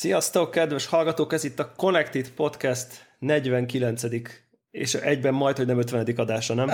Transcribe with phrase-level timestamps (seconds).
[0.00, 1.32] Sziasztok, kedves hallgatók!
[1.32, 2.86] Ez itt a Connected Podcast
[3.18, 4.02] 49.
[4.70, 6.06] és egyben majd, hogy nem 50.
[6.16, 6.70] adása, nem?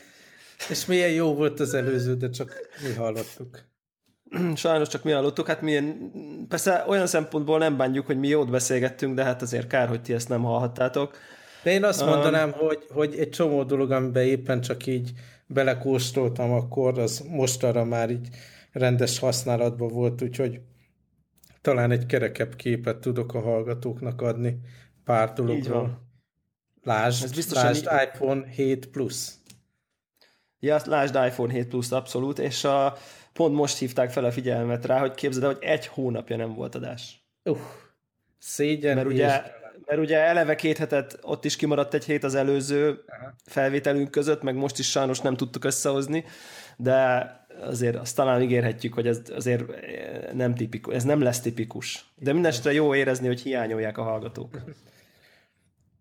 [0.70, 2.54] és milyen jó volt az előző, de csak
[2.88, 3.64] mi hallottuk.
[4.54, 6.12] Sajnos csak mi hallottuk, hát milyen,
[6.48, 10.12] persze olyan szempontból nem bánjuk, hogy mi jót beszélgettünk, de hát azért kár, hogy ti
[10.12, 11.16] ezt nem hallhattátok.
[11.62, 15.12] De én azt mondanám, um, hogy, hogy egy csomó dolog, amiben éppen csak így
[15.46, 18.28] belekóstoltam akkor, az mostanra már így
[18.72, 20.60] rendes használatban volt, úgyhogy
[21.60, 24.60] talán egy kerekebb képet tudok a hallgatóknak adni
[25.04, 26.08] pár dologról.
[26.82, 28.08] Lásd, Ez biztosan lásd így...
[28.08, 29.28] iPhone 7 Plus.
[30.58, 32.96] Ja, lásd iPhone 7 Plus abszolút, és a,
[33.32, 36.74] pont most hívták fel a figyelmet rá, hogy képzeld el, hogy egy hónapja nem volt
[36.74, 37.24] adás.
[37.44, 37.58] Uh,
[38.38, 39.42] szégyen mert ugye,
[39.86, 43.34] mert ugye eleve két hetet ott is kimaradt egy hét az előző Aha.
[43.44, 46.24] felvételünk között, meg most is sajnos nem tudtuk összehozni,
[46.76, 47.28] de
[47.62, 49.64] azért azt talán ígérhetjük, hogy ez azért
[50.32, 52.12] nem tipikus, ez nem lesz tipikus.
[52.16, 54.60] De mindenesetre jó érezni, hogy hiányolják a hallgatók.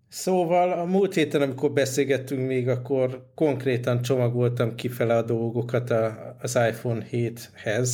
[0.09, 6.55] Szóval a múlt héten, amikor beszélgettünk még, akkor konkrétan csomagoltam kifele a dolgokat a, az
[6.69, 7.89] iPhone 7-hez,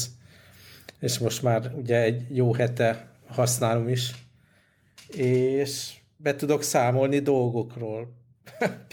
[1.00, 4.12] és most már ugye egy jó hete használom is,
[5.08, 8.14] és be tudok számolni dolgokról.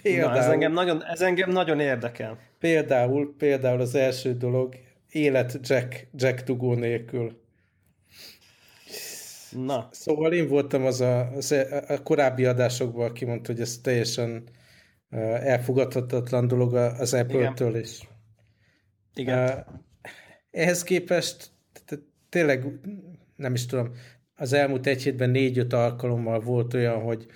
[0.02, 2.38] Például, Na, ez, engem nagyon, ez engem nagyon érdekel.
[2.62, 4.74] Például, például az első dolog,
[5.08, 7.40] élet Jack, Jack Dugó nélkül.
[9.50, 9.88] Na.
[9.90, 11.52] Szóval én voltam az a, az
[11.88, 14.48] a korábbi adásokban, aki mondta, hogy ez teljesen
[15.40, 18.08] elfogadhatatlan dolog az Apple-től is.
[19.14, 19.66] Igen.
[20.50, 21.50] Ehhez képest
[22.28, 22.66] tényleg
[23.36, 23.92] nem is tudom,
[24.34, 27.26] az elmúlt egy hétben négy-öt alkalommal volt olyan, hogy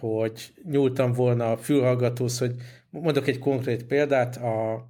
[0.00, 2.54] hogy nyúltam volna a fülhallgatóhoz, hogy
[3.00, 4.86] mondok egy konkrét példát, a,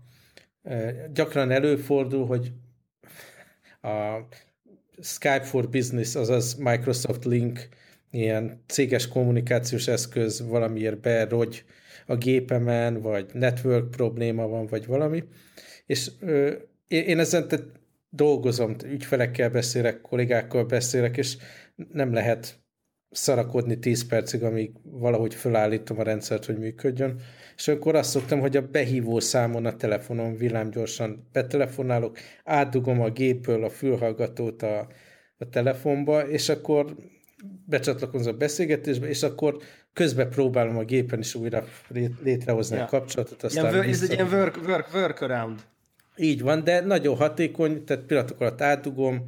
[1.12, 2.52] gyakran előfordul, hogy
[3.82, 4.18] a
[5.02, 7.68] Skype for Business, azaz Microsoft Link,
[8.10, 11.64] ilyen céges kommunikációs eszköz valamiért berogy
[12.06, 15.24] a gépemen, vagy network probléma van, vagy valami.
[15.86, 16.10] És
[16.88, 17.46] én ezen
[18.10, 21.36] dolgozom, ügyfelekkel beszélek, kollégákkal beszélek, és
[21.92, 22.63] nem lehet
[23.14, 27.20] szarakodni 10 percig, amíg valahogy felállítom a rendszert, hogy működjön.
[27.56, 33.64] És akkor azt szoktam, hogy a behívó számon a telefonon villámgyorsan betelefonálok, átdugom a gépből
[33.64, 34.88] a fülhallgatót a,
[35.38, 36.94] a telefonba, és akkor
[37.66, 39.56] becsatlakozom a beszélgetésbe, és akkor
[39.92, 41.64] közben próbálom a gépen is újra
[42.22, 42.82] létrehozni ja.
[42.82, 43.42] a kapcsolatot.
[43.42, 45.60] Aztán ilyen, ez egy ilyen work, work, workaround.
[46.16, 49.24] Így van, de nagyon hatékony, tehát pillanatok alatt átdugom,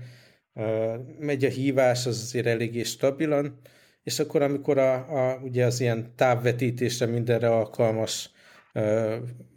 [1.19, 3.61] megy a hívás, az azért eléggé stabilan,
[4.07, 8.31] és akkor amikor a, a, ugye az ilyen távvetítésre mindenre alkalmas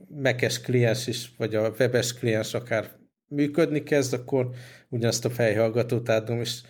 [0.08, 2.90] mekes kliens is, vagy a webes kliens akár
[3.28, 4.50] működni kezd, akkor
[4.90, 6.62] ugyanazt a fejhallgatót adom, és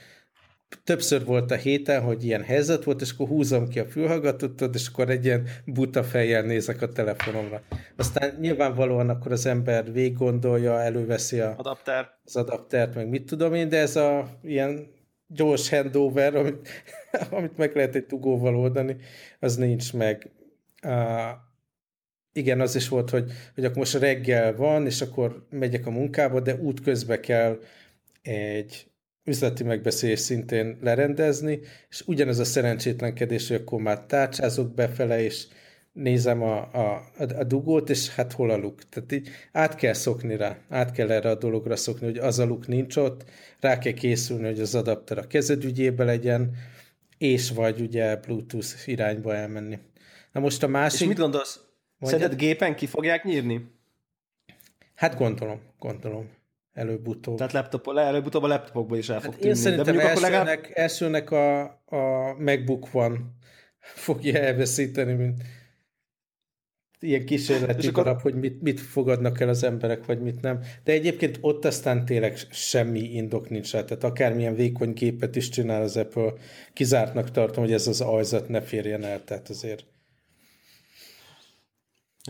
[0.83, 4.87] többször volt a héten, hogy ilyen helyzet volt, és akkor húzom ki a fülhallgatót, és
[4.87, 7.61] akkor egy ilyen buta fejjel nézek a telefonomra.
[7.97, 12.09] Aztán nyilvánvalóan akkor az ember végig gondolja, előveszi a, Adapter.
[12.23, 14.97] az adaptert, meg mit tudom én, de ez a ilyen
[15.29, 16.69] gyors handover, amit,
[17.31, 18.95] amit meg lehet egy tugóval oldani,
[19.39, 20.29] az nincs meg.
[20.83, 21.29] Uh,
[22.33, 26.39] igen, az is volt, hogy, hogy akkor most reggel van, és akkor megyek a munkába,
[26.39, 27.59] de útközben kell
[28.21, 28.87] egy
[29.23, 31.59] üzleti megbeszélés szintén lerendezni,
[31.89, 35.47] és ugyanez a szerencsétlenkedés, hogy akkor már tárcsázok befele, és
[35.91, 38.89] nézem a, a, a dugót, és hát hol a luk.
[38.89, 42.45] Tehát így át kell szokni rá, át kell erre a dologra szokni, hogy az a
[42.45, 43.23] luk nincs ott,
[43.59, 46.55] rá kell készülni, hogy az adapter a kezed ügyébe legyen,
[47.17, 49.79] és vagy ugye Bluetooth irányba elmenni.
[50.31, 51.01] Na most a másik...
[51.01, 51.59] És mit gondolsz?
[52.01, 53.71] Szerinted gépen ki fogják nyírni?
[54.95, 56.29] Hát gondolom, gondolom
[56.73, 57.37] előbb-utóbb.
[57.37, 59.55] Tehát laptop, előbb-utóbb a laptopokból is el fog hát tűnni.
[59.55, 60.67] Én szerintem De elsőnek, legalább...
[60.73, 63.37] elsőnek a, a MacBook van
[63.79, 65.43] fogja elveszíteni, mint
[66.99, 68.03] ilyen kísérleti akkor...
[68.03, 70.59] darab, hogy mit, mit fogadnak el az emberek, vagy mit nem.
[70.83, 73.83] De egyébként ott aztán tényleg semmi indok nincs rá.
[73.83, 76.33] Tehát akármilyen vékony gépet is csinál az Apple,
[76.73, 79.23] kizártnak tartom, hogy ez az ajzat ne férjen el.
[79.23, 79.85] Tehát azért...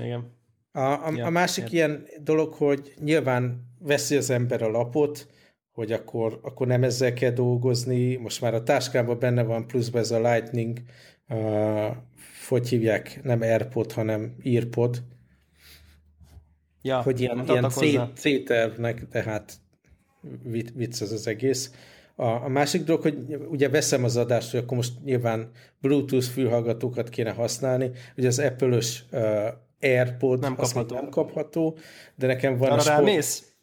[0.02, 0.38] Igen.
[0.72, 1.70] A, a, ja, a másik ja.
[1.72, 5.28] ilyen dolog, hogy nyilván veszi az ember a lapot,
[5.72, 8.16] hogy akkor, akkor nem ezzel kell dolgozni.
[8.16, 10.80] Most már a táskámban benne van pluszban ez a Lightning,
[11.30, 11.96] uh,
[12.50, 15.04] hogy hívják, nem AirPod, hanem EarPod.
[16.82, 17.70] Ja, hogy ilyen, ilyen
[18.16, 19.54] C-tervnek, tehát
[20.74, 21.72] vicc az az egész.
[22.16, 25.52] A, a másik dolog, hogy ugye veszem az adást, hogy akkor most nyilván
[25.82, 29.48] Bluetooth fülhallgatókat kéne használni, hogy az Apple-ös uh,
[29.80, 30.96] AirPod nem kapható.
[30.96, 31.78] nem kapható,
[32.16, 32.98] de nekem van Arra a sport...
[32.98, 33.54] Rámész?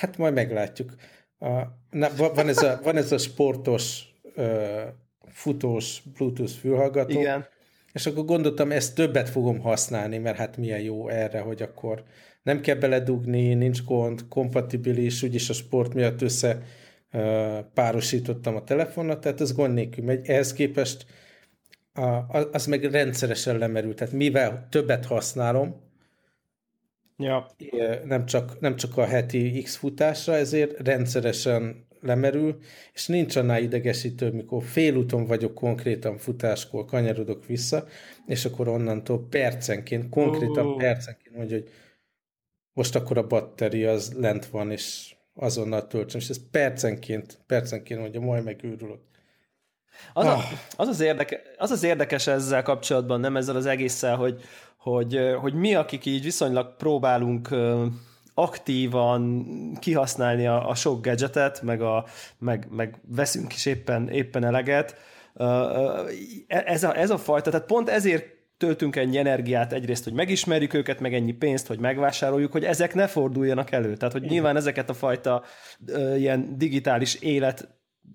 [0.00, 0.94] Hát majd meglátjuk.
[1.38, 1.48] A,
[1.90, 4.02] na, van, ez a, van ez a sportos
[4.34, 4.82] ö,
[5.26, 7.20] futós Bluetooth fülhallgató.
[7.20, 7.46] Igen.
[7.94, 12.04] És akkor gondoltam, ezt többet fogom használni, mert hát milyen jó erre, hogy akkor
[12.42, 16.62] nem kell beledugni, nincs gond, kompatibilis, úgyis a sport miatt össze
[17.74, 20.28] párosítottam a telefonnal, tehát az gond nélkül megy.
[20.28, 21.06] Ehhez képest
[21.92, 23.94] a, az meg rendszeresen lemerül.
[23.94, 25.80] Tehát mivel többet használom,
[27.16, 27.46] ja.
[28.04, 32.58] nem, csak, nem csak a heti X futásra, ezért rendszeresen lemerül,
[32.92, 37.86] és nincs annál idegesítő, mikor félúton vagyok konkrétan futáskor, kanyarodok vissza,
[38.26, 40.78] és akkor onnantól percenként, konkrétan oh.
[40.78, 41.68] percenként mondja, hogy
[42.72, 48.20] most akkor a batteri az lent van, és azonnal töltsem, és ez percenként, percenként mondja,
[48.20, 49.00] majd megőrülök.
[50.12, 50.38] Az, a,
[50.76, 54.42] az, az, érdeke, az az érdekes ezzel kapcsolatban, nem ezzel az egésszel, hogy,
[54.76, 57.48] hogy, hogy mi, akik így viszonylag próbálunk
[58.34, 59.46] aktívan
[59.80, 62.04] kihasználni a, a sok gadgetet, meg, a,
[62.38, 64.96] meg, meg veszünk is éppen, éppen eleget,
[66.46, 71.00] ez a, ez a fajta, tehát pont ezért töltünk ennyi energiát egyrészt, hogy megismerjük őket,
[71.00, 73.96] meg ennyi pénzt, hogy megvásároljuk, hogy ezek ne forduljanak elő.
[73.96, 75.42] Tehát, hogy nyilván ezeket a fajta
[76.16, 77.68] ilyen digitális élet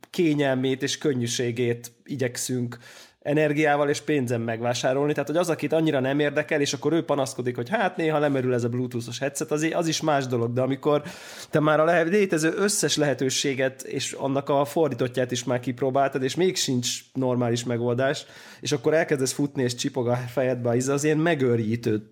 [0.10, 2.78] kényelmét és könnyűségét igyekszünk
[3.22, 7.56] energiával és pénzem megvásárolni, tehát hogy az, akit annyira nem érdekel, és akkor ő panaszkodik,
[7.56, 11.04] hogy hát néha lemerül ez a bluetoothos headset, az, az is más dolog, de amikor
[11.50, 16.36] te már a lehet, létező összes lehetőséget és annak a fordítottját is már kipróbáltad, és
[16.36, 18.26] még sincs normális megoldás,
[18.62, 22.08] és akkor elkezdesz futni és csipog a fejedbe az, az ilyen megőrítő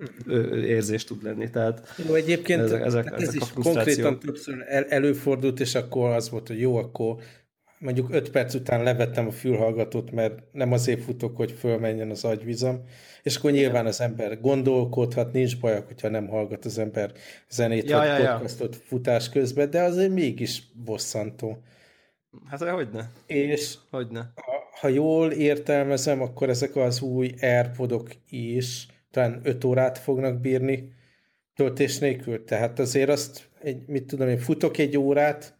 [0.65, 1.50] érzés tud lenni.
[1.50, 6.30] Tehát jó, egyébként ezek, ezek, ez ezek is konkrétan többször el, előfordult, és akkor az
[6.30, 7.18] volt, hogy jó, akkor
[7.79, 12.83] mondjuk öt perc után levettem a fülhallgatót, mert nem azért futok, hogy fölmenjen az agyvizam,
[13.24, 17.12] és akkor nyilván az ember gondolkodhat, nincs baj, hogyha nem hallgat az ember
[17.50, 18.81] zenét ja, vagy ja, podcastot ja.
[18.83, 21.57] futás közben, de azért mégis bosszantó.
[22.45, 23.03] Hát hogy ne?
[23.25, 24.33] És hogyne.
[24.80, 30.94] Ha, jól értelmezem, akkor ezek az új Airpodok is talán öt órát fognak bírni
[31.56, 32.44] töltés nélkül.
[32.44, 35.56] Tehát azért azt, egy, mit tudom én, futok egy órát,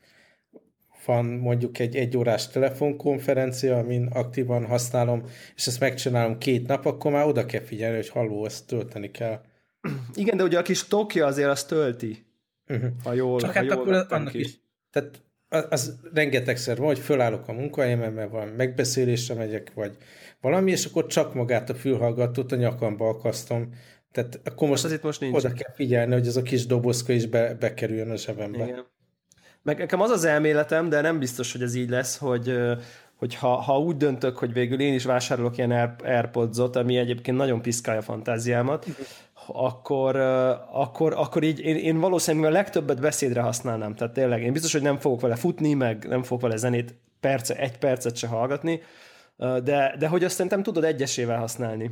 [1.08, 5.24] van mondjuk egy egyórás telefonkonferencia, amin aktívan használom,
[5.56, 9.42] és ezt megcsinálom két nap, akkor már oda kell figyelni, hogy halló, ezt tölteni kell.
[10.14, 12.26] Igen, de ugye a kis Tokja azért azt tölti.
[12.68, 12.90] Uh-huh.
[13.04, 14.40] Ha jól, Csak ha hát jól akkor annak ki.
[14.40, 14.60] is.
[14.92, 19.98] Tehát az, az rengetegszer van, hogy fölállok a munkahelyemen, mert valami megbeszélésre megyek, vagy
[20.42, 23.74] valami, és akkor csak magát a fülhallgatót a nyakamba akasztom.
[24.12, 25.36] Tehát akkor most, most, most nincs.
[25.36, 28.64] oda kell figyelni, hogy az a kis dobozka is be, bekerüljön a zsebembe.
[28.64, 28.86] Igen.
[29.68, 32.58] Meg nekem az az elméletem, de nem biztos, hogy ez így lesz, hogy,
[33.16, 37.62] hogy ha, ha úgy döntök, hogy végül én is vásárolok ilyen Airpods-ot, ami egyébként nagyon
[37.62, 38.86] piszkálja a fantáziámat,
[39.48, 40.16] akkor,
[40.72, 43.96] akkor, akkor így én, én valószínűleg a legtöbbet beszédre használnám.
[43.96, 47.56] Tehát tényleg én biztos, hogy nem fogok vele futni, meg nem fogok vele zenét perce,
[47.56, 48.82] egy percet se hallgatni,
[49.38, 51.92] de, de hogy azt szerintem tudod egyesével használni.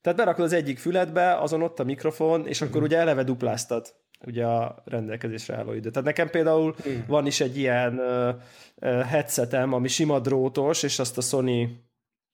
[0.00, 3.94] Tehát berakod az egyik füledbe, azon ott a mikrofon, és akkor ugye eleve dupláztad
[4.24, 5.90] ugye a rendelkezésre álló idő.
[5.90, 6.92] Tehát nekem például mm.
[7.06, 11.84] van is egy ilyen uh, headsetem, ami sima drótos, és azt a Sony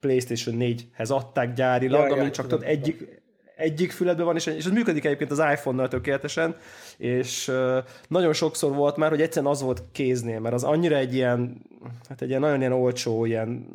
[0.01, 3.23] PlayStation 4-hez adták gyárilag, ja, ami ja, csak tudod, egyik,
[3.57, 6.57] egyik füledben van, és, és ez működik egyébként az iPhone-nal tökéletesen,
[6.97, 7.77] és uh,
[8.09, 11.62] nagyon sokszor volt már, hogy egyszerűen az volt kéznél, mert az annyira egy ilyen,
[12.09, 13.67] hát egy ilyen nagyon ilyen olcsó, ilyen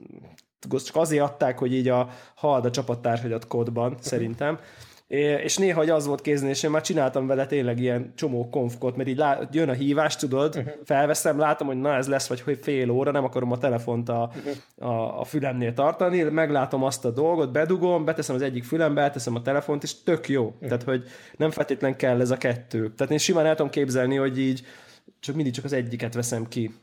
[0.70, 4.60] csak azért adták, hogy így a hald a csapattársadat kódban, szerintem,
[5.08, 8.96] és néha hogy az volt kézni, és én már csináltam vele tényleg ilyen csomó konfkot,
[8.96, 12.60] mert így lá, jön a hívás, tudod, felveszem, látom, hogy na ez lesz, vagy hogy
[12.62, 14.32] fél óra, nem akarom a telefont a,
[14.78, 19.42] a, a fülemnél tartani, meglátom azt a dolgot, bedugom, beteszem az egyik fülembe, beteszem a
[19.42, 20.54] telefont, és tök jó.
[20.60, 21.04] Tehát, hogy
[21.38, 22.94] nem feltétlen kell ez a kettő.
[22.94, 24.66] Tehát én simán el tudom képzelni, hogy így
[25.20, 26.74] csak mindig csak az egyiket veszem ki.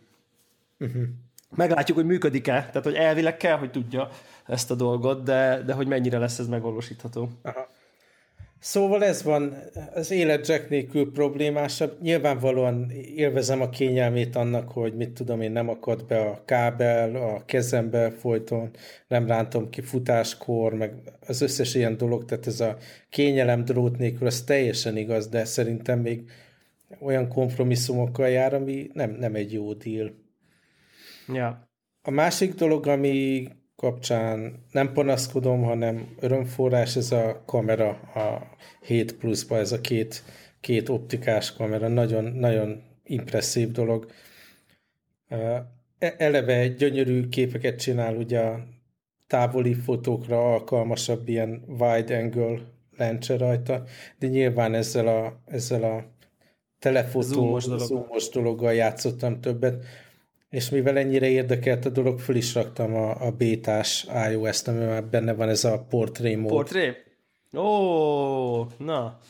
[1.57, 4.09] Meglátjuk, hogy működik-e, tehát hogy elvileg kell, hogy tudja
[4.47, 7.29] ezt a dolgot, de, de hogy mennyire lesz ez megvalósítható.
[7.43, 7.69] Aha.
[8.65, 9.55] Szóval ez van,
[9.95, 12.01] az élet Jack nélkül problémásabb.
[12.01, 17.45] Nyilvánvalóan élvezem a kényelmét annak, hogy mit tudom én, nem akad be a kábel a
[17.45, 18.71] kezembe folyton,
[19.09, 20.93] nem rántom ki futáskor, meg
[21.27, 22.77] az összes ilyen dolog, tehát ez a
[23.11, 26.31] kényelem drót nélkül, az teljesen igaz, de szerintem még
[27.01, 30.15] olyan kompromisszumokkal jár, ami nem, nem egy jó deal.
[31.29, 31.69] Ja.
[32.03, 39.57] A másik dolog, ami kapcsán nem panaszkodom, hanem örömforrás, ez a kamera a 7 pluszba,
[39.57, 40.23] ez a két,
[40.61, 44.07] két optikás kamera, nagyon, nagyon impresszív dolog.
[45.29, 45.67] E,
[45.99, 48.67] eleve gyönyörű képeket csinál, ugye a
[49.27, 52.61] távoli fotókra alkalmasabb ilyen wide angle
[52.97, 53.83] lencse rajta,
[54.19, 56.05] de nyilván ezzel a, ezzel a
[56.79, 57.81] telefotó zoomos, dolog.
[57.81, 59.85] zoomos dologgal játszottam többet,
[60.55, 65.05] És mivel ennyire érdekelt a dolog, föl is raktam a, a bétás iOS-t, ami már
[65.05, 66.51] benne van ez a portré mód.
[66.51, 66.95] Portré?
[67.57, 69.21] Ó, na.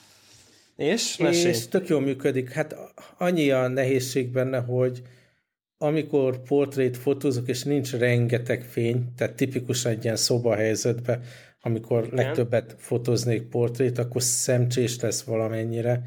[0.76, 1.16] És?
[1.16, 1.52] Mesélj.
[1.52, 2.50] És tök jól működik.
[2.50, 2.76] Hát
[3.18, 5.02] annyi a nehézség benne, hogy
[5.78, 11.22] amikor portrét fotózok, és nincs rengeteg fény, tehát tipikusan egy ilyen szobahelyzetben,
[11.60, 12.24] amikor Igen.
[12.24, 16.02] legtöbbet fotóznék portrét, akkor szemcsés lesz valamennyire,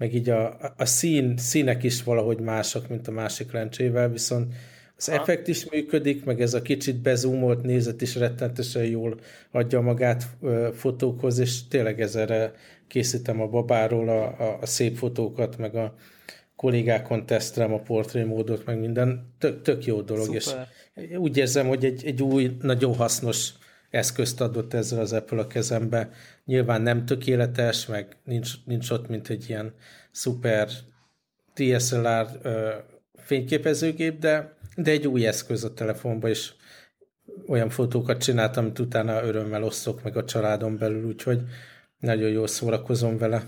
[0.00, 4.54] meg így a, a szín, színek is valahogy mások, mint a másik lencsével, viszont
[4.96, 5.12] az ha.
[5.12, 10.26] effekt is működik, meg ez a kicsit bezoomolt nézet is rettentesen jól adja magát
[10.74, 12.52] fotókhoz, és tényleg ezerre
[12.88, 15.94] készítem a babáról a, a, a szép fotókat, meg a
[16.56, 19.34] kollégákon tesztelem a portrémódot, meg minden.
[19.38, 20.68] Tök, tök jó dolog, Szuper.
[20.94, 23.52] és úgy érzem, hogy egy, egy új, nagyon hasznos
[23.90, 26.10] eszközt adott ezzel az Apple a kezembe.
[26.50, 29.74] Nyilván nem tökéletes, meg nincs, nincs ott, mint egy ilyen
[30.10, 30.68] szuper
[31.54, 32.70] DSLR ö,
[33.14, 36.52] fényképezőgép, de, de egy új eszköz a telefonban, és
[37.46, 41.42] olyan fotókat csináltam, amit utána örömmel osztok meg a családon belül, úgyhogy
[41.98, 43.42] nagyon jól szórakozom vele.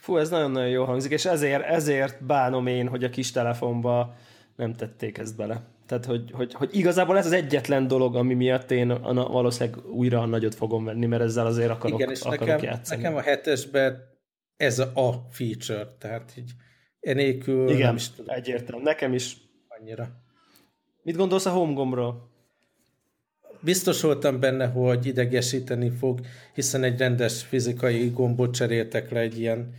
[0.00, 4.14] Fú, ez nagyon-nagyon jó hangzik, és ezért, ezért bánom én, hogy a kis telefonba
[4.56, 5.75] nem tették ezt bele.
[5.86, 10.26] Tehát, hogy, hogy, hogy igazából ez az egyetlen dolog, ami miatt én valószínűleg újra a
[10.26, 13.02] nagyot fogom venni, mert ezzel azért akarok, Igen, és akarok nekem, játszani.
[13.02, 14.02] Nekem a hetesben
[14.56, 16.50] ez a, a feature, tehát így
[17.00, 18.34] enélkül Igen, nem is tudom.
[18.34, 18.82] egyértelmű.
[18.82, 19.36] Nekem is.
[19.68, 20.08] Annyira.
[21.02, 22.30] Mit gondolsz a homegomról?
[23.60, 26.20] Biztos voltam benne, hogy idegesíteni fog,
[26.54, 29.74] hiszen egy rendes fizikai gombot cseréltek le egy ilyen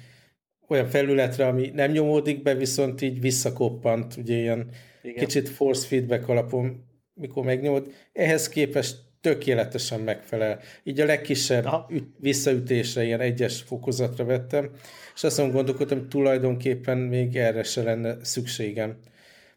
[0.67, 4.69] olyan felületre, ami nem nyomódik be, viszont így visszakoppant, ugye ilyen
[5.07, 5.25] Igen.
[5.25, 6.83] kicsit force feedback alapon,
[7.13, 7.93] mikor megnyomod.
[8.13, 10.59] Ehhez képest tökéletesen megfelel.
[10.83, 14.69] Így a legkisebb üt, visszaütésre, ilyen egyes fokozatra vettem,
[15.15, 18.97] és azt mondom, gondolkodtam, hogy tulajdonképpen még erre se lenne szükségem.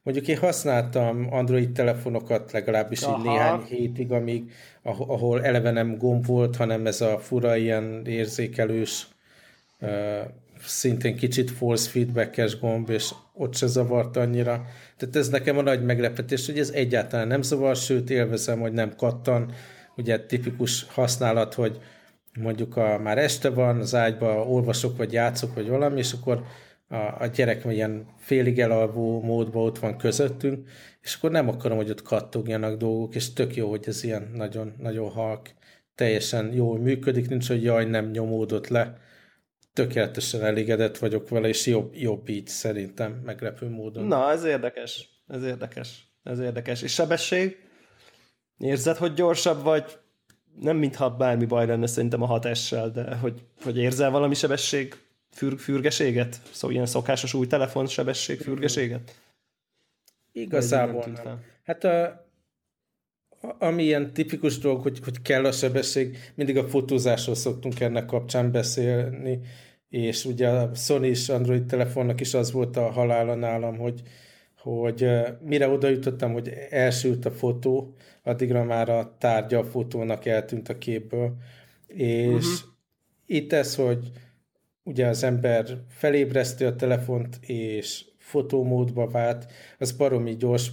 [0.03, 3.19] Mondjuk én használtam Android telefonokat legalábbis Aha.
[3.19, 4.53] így néhány hétig, amíg,
[4.83, 9.09] ahol eleve nem gomb volt, hanem ez a fura ilyen érzékelős
[10.67, 14.65] szintén kicsit force feedbackes gomb, és ott se zavart annyira.
[14.97, 18.97] Tehát ez nekem a nagy meglepetés, hogy ez egyáltalán nem zavar, sőt élvezem, hogy nem
[18.97, 19.53] kattan.
[19.97, 21.81] Ugye tipikus használat, hogy
[22.41, 26.45] mondjuk a, már este van, az ágyba olvasok, vagy játszok, vagy valami, és akkor
[26.89, 30.69] a, a gyerek ilyen félig elalvó módban ott van közöttünk,
[31.03, 34.75] és akkor nem akarom, hogy ott kattogjanak dolgok, és tök jó, hogy ez ilyen nagyon,
[34.79, 35.49] nagyon halk,
[35.95, 38.99] teljesen jól működik, nincs, hogy jaj, nem nyomódott le,
[39.73, 44.05] tökéletesen elégedett vagyok vele, és jobb, jobb így szerintem meglepő módon.
[44.05, 45.09] Na, ez érdekes.
[45.29, 46.09] Ez érdekes.
[46.23, 46.83] Ez érdekes.
[46.83, 47.69] És sebesség?
[48.59, 49.99] Érzed, hogy gyorsabb vagy?
[50.61, 54.95] Nem mintha bármi baj lenne szerintem a hatással, de hogy, hogy érzel valami sebesség
[55.31, 56.41] für, fürgeséget?
[56.51, 59.15] Szóval ilyen szokásos új telefon sebesség fürgeséget?
[60.33, 61.25] Igazából nem.
[61.25, 61.43] nem.
[61.65, 62.30] Hát a,
[63.41, 68.53] ami ilyen tipikus dolog, hogy, hogy kell a sebesség, mindig a fotózásról szoktunk ennek kapcsán
[68.53, 69.41] beszélni,
[69.89, 74.03] és ugye a Sony és Android telefonnak is az volt a halála nálam, hogy,
[74.57, 75.09] hogy
[75.45, 80.79] mire oda jutottam, hogy elsült a fotó, addigra már a tárgya a fotónak eltűnt a
[80.79, 81.37] képből,
[81.87, 82.71] és uh-huh.
[83.27, 84.11] itt ez, hogy
[84.83, 90.71] ugye az ember felébreszti a telefont, és fotómódba vált, az baromi gyors,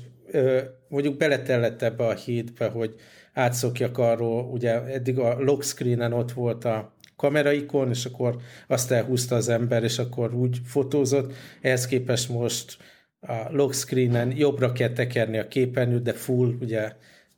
[0.88, 2.96] mondjuk beletellett ebbe a hétbe, hogy
[3.34, 9.36] átszokjak arról, ugye eddig a lock screenen ott volt a kameraikon, és akkor azt elhúzta
[9.36, 11.34] az ember, és akkor úgy fotózott.
[11.62, 12.78] Ehhez képest most
[13.20, 16.80] a lock screenen jobbra kell tekerni a képernyőt, de full, ugye,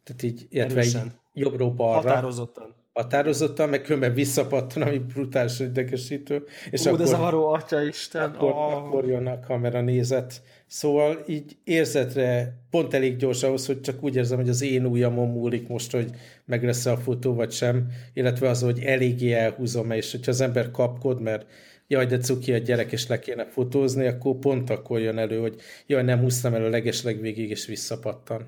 [0.03, 0.97] tehát így, illetve így
[1.33, 2.09] jobbról balra.
[2.09, 2.75] Határozottan.
[3.01, 6.43] Határozottan, meg különben visszapattan, ami brutális idegesítő.
[6.71, 8.29] És Ú, akkor, de zavaró atya Isten.
[8.29, 8.75] Akkor, oh.
[8.75, 10.41] akkor jön a kamera nézet
[10.71, 15.27] Szóval így érzetre pont elég gyors ahhoz, hogy csak úgy érzem, hogy az én ujjamon
[15.27, 16.11] múlik most, hogy
[16.45, 20.71] meg lesz a fotó vagy sem, illetve az, hogy eléggé elhúzom, és hogyha az ember
[20.71, 21.49] kapkod, mert
[21.87, 25.61] jaj, de cuki a gyerek, és le kéne fotózni, akkor pont akkor jön elő, hogy
[25.87, 28.47] jaj, nem húztam el a legesleg végig, és visszapattan.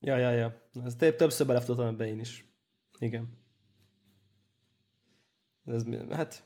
[0.00, 0.62] Ja, ja, ja.
[0.84, 2.44] Ez több, többször belefutottam ebbe én is.
[2.98, 3.41] Igen.
[5.66, 6.42] Ez, hát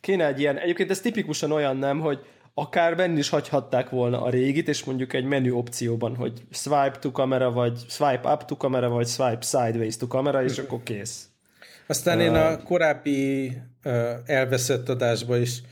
[0.00, 2.18] kéne egy ilyen, egyébként ez tipikusan olyan nem, hogy
[2.54, 7.10] akár benn is hagyhatták volna a régit, és mondjuk egy menü opcióban, hogy swipe to
[7.10, 11.28] kamera, vagy swipe up to kamera, vagy swipe sideways to kamera, és akkor kész.
[11.86, 13.46] Aztán uh, én a korábbi
[13.84, 15.62] uh, elveszett adásban is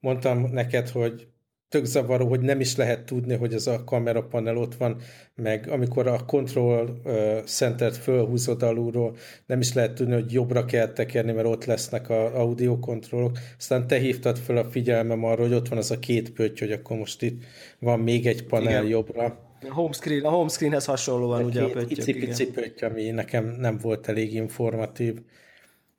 [0.00, 1.28] mondtam neked, hogy
[1.76, 4.96] tök zavaró, hogy nem is lehet tudni, hogy ez a kamerapanel ott van,
[5.34, 7.00] meg amikor a control
[7.44, 9.16] centert fölhúzod alulról,
[9.46, 13.38] nem is lehet tudni, hogy jobbra kell tekerni, mert ott lesznek a audio kontrollok.
[13.58, 16.72] Aztán te hívtad fel a figyelmem arra, hogy ott van az a két pötty, hogy
[16.72, 17.44] akkor most itt
[17.78, 18.86] van még egy panel Igen.
[18.86, 19.24] jobbra.
[19.68, 21.90] A homescreen, a homescreenhez hasonlóan ugye a pöttyök.
[21.90, 25.18] Icipici pötty, ami nekem nem volt elég informatív.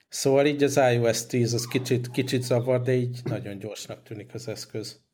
[0.09, 4.47] Szóval így az iOS 10 az kicsit, kicsit zavar, de így nagyon gyorsnak tűnik az
[4.47, 5.05] eszköz.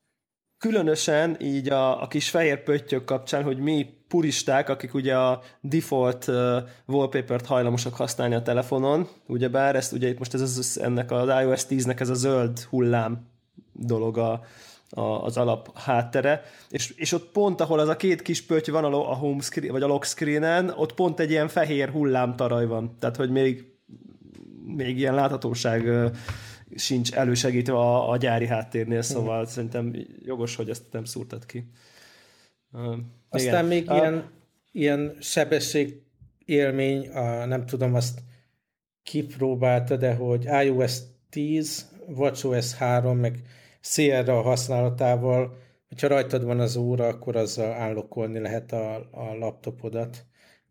[0.63, 6.27] Különösen így a, a kis fehér pöttyök kapcsán, hogy mi puristák, akik ugye a default
[6.27, 6.35] uh,
[6.85, 11.65] wallpaper-t hajlamosak használni a telefonon, ugyebár ezt ugye itt most ez az, ennek az iOS
[11.69, 13.27] 10-nek ez a zöld hullám
[13.71, 14.43] dolog a,
[14.89, 18.83] a, az alap háttere, és, és ott pont, ahol az a két kis pötty van
[18.83, 22.97] a, a home screen, vagy a lock screenen, ott pont egy ilyen fehér hullámtaraj van,
[22.99, 23.71] tehát hogy még
[24.65, 26.11] még ilyen láthatóság
[26.75, 29.45] sincs elősegítve a, a gyári háttérnél, szóval mm.
[29.45, 31.69] szerintem jogos, hogy ezt nem szúrtad ki.
[32.71, 32.97] Uh,
[33.29, 33.65] Aztán igen.
[33.65, 33.95] még a...
[33.95, 34.31] ilyen,
[34.71, 36.01] ilyen sebesség
[36.45, 38.19] élmény, a, nem tudom, azt
[39.03, 40.97] kipróbálta, de hogy iOS
[41.29, 43.41] 10, WatchOS 3, meg
[43.81, 50.25] Sierra használatával, hogyha rajtad van az óra, akkor azzal állokolni lehet a, a laptopodat.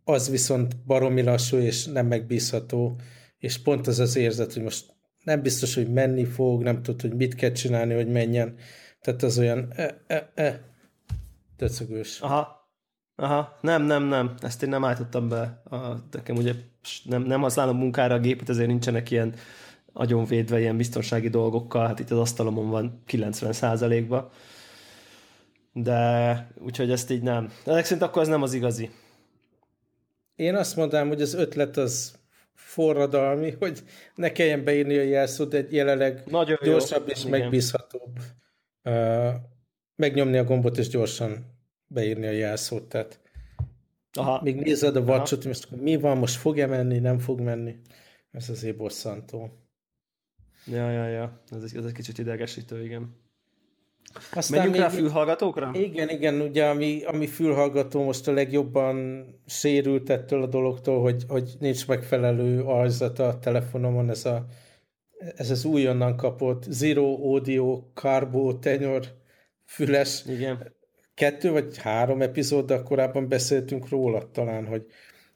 [0.05, 2.97] Az viszont baromi lassú és nem megbízható,
[3.39, 4.92] és pont az az érzet, hogy most
[5.25, 8.55] nem biztos, hogy menni fog, nem tudod, hogy mit kell csinálni, hogy menjen.
[9.01, 10.61] Tehát az olyan e, e, e.
[12.21, 12.61] Aha.
[13.17, 15.63] Aha, nem, nem, nem, ezt én nem állítottam be.
[15.65, 15.77] A,
[16.11, 16.53] nekem ugye
[17.05, 19.35] nem, nem használom munkára a gépet, ezért nincsenek ilyen
[19.93, 24.33] agyonvédve ilyen biztonsági dolgokkal, hát itt az asztalomon van 90% ba
[25.73, 27.53] de úgyhogy ezt így nem.
[27.65, 28.91] De ezek szerint akkor ez nem az igazi.
[30.37, 32.15] Én azt mondanám, hogy az ötlet az
[32.65, 33.83] forradalmi, hogy
[34.15, 37.13] ne kelljen beírni a jelszót, de jelenleg Nagyon gyorsabb jó.
[37.13, 37.41] és Igen.
[37.41, 38.19] megbízhatóbb
[38.85, 39.33] uh,
[39.97, 41.47] megnyomni a gombot és gyorsan
[41.87, 43.21] beírni a jelszót, tehát
[44.13, 44.41] Aha.
[44.43, 47.77] még nézed a vacsot, most mi van, most fog-e menni, nem fog menni,
[48.31, 49.51] ez azért bosszantó.
[50.67, 53.22] Ja, ja, ja, ez egy, ez egy kicsit idegesítő, igen.
[54.33, 55.71] Aztán Menjünk még, rá fülhallgatókra?
[55.75, 61.53] Igen, igen, ugye ami, ami fülhallgató most a legjobban sérült ettől a dologtól, hogy, hogy
[61.59, 64.47] nincs megfelelő arzat a telefonomon, ez, a,
[65.37, 69.03] ez az újonnan kapott Zero Audio Carbo Tenor
[69.65, 70.25] füles.
[70.27, 70.75] Igen.
[71.15, 74.87] Kettő vagy három epizóddal korábban beszéltünk róla talán, hogy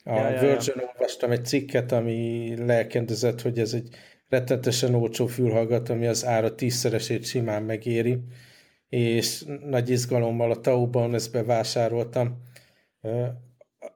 [0.05, 0.91] a ja, ja, Virgin ja.
[0.93, 3.89] olvastam egy cikket, ami lelkendezett, hogy ez egy
[4.29, 8.19] rettetesen olcsó fülhallgató, ami az ára tízszeresét simán megéri
[8.89, 12.43] és nagy izgalommal a Tauban ezt bevásároltam.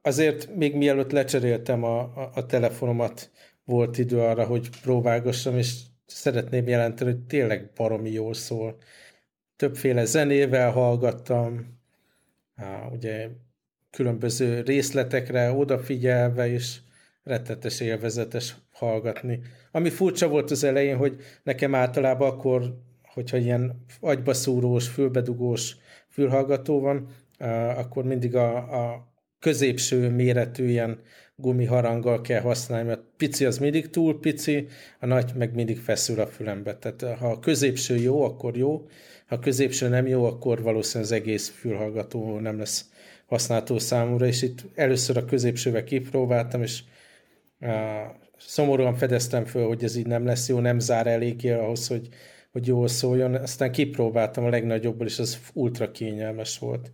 [0.01, 3.31] Azért még mielőtt lecseréltem a, a, a telefonomat,
[3.63, 8.77] volt idő arra, hogy próbálgassam, és szeretném jelenteni, hogy tényleg baromi jól szól.
[9.55, 11.79] Többféle zenével hallgattam,
[12.91, 13.29] ugye
[13.89, 16.77] különböző részletekre odafigyelve, és
[17.23, 19.39] rettetes élvezetes hallgatni.
[19.71, 22.77] Ami furcsa volt az elején, hogy nekem általában akkor
[23.13, 25.75] hogyha ilyen agybaszúrós, fülbedugós
[26.09, 27.07] fülhallgató van,
[27.77, 30.99] akkor mindig a, a középső méretű ilyen
[31.35, 34.67] gumiharanggal kell használni, mert pici az mindig túl pici,
[34.99, 36.77] a nagy meg mindig feszül a fülembe.
[36.77, 38.87] Tehát ha a középső jó, akkor jó,
[39.27, 42.89] ha a középső nem jó, akkor valószínűleg az egész fülhallgató nem lesz
[43.25, 46.83] használható számúra, és itt először a középsővel kipróbáltam, és
[47.59, 47.69] uh,
[48.37, 52.07] szomorúan fedeztem föl, hogy ez így nem lesz jó, nem zár eléggé ahhoz, hogy
[52.51, 53.35] hogy jól szóljon.
[53.35, 56.91] Aztán kipróbáltam a legnagyobbból, és az ultra kényelmes volt.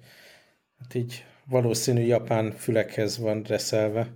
[0.80, 4.08] Hát így valószínű japán fülekhez van reszelve.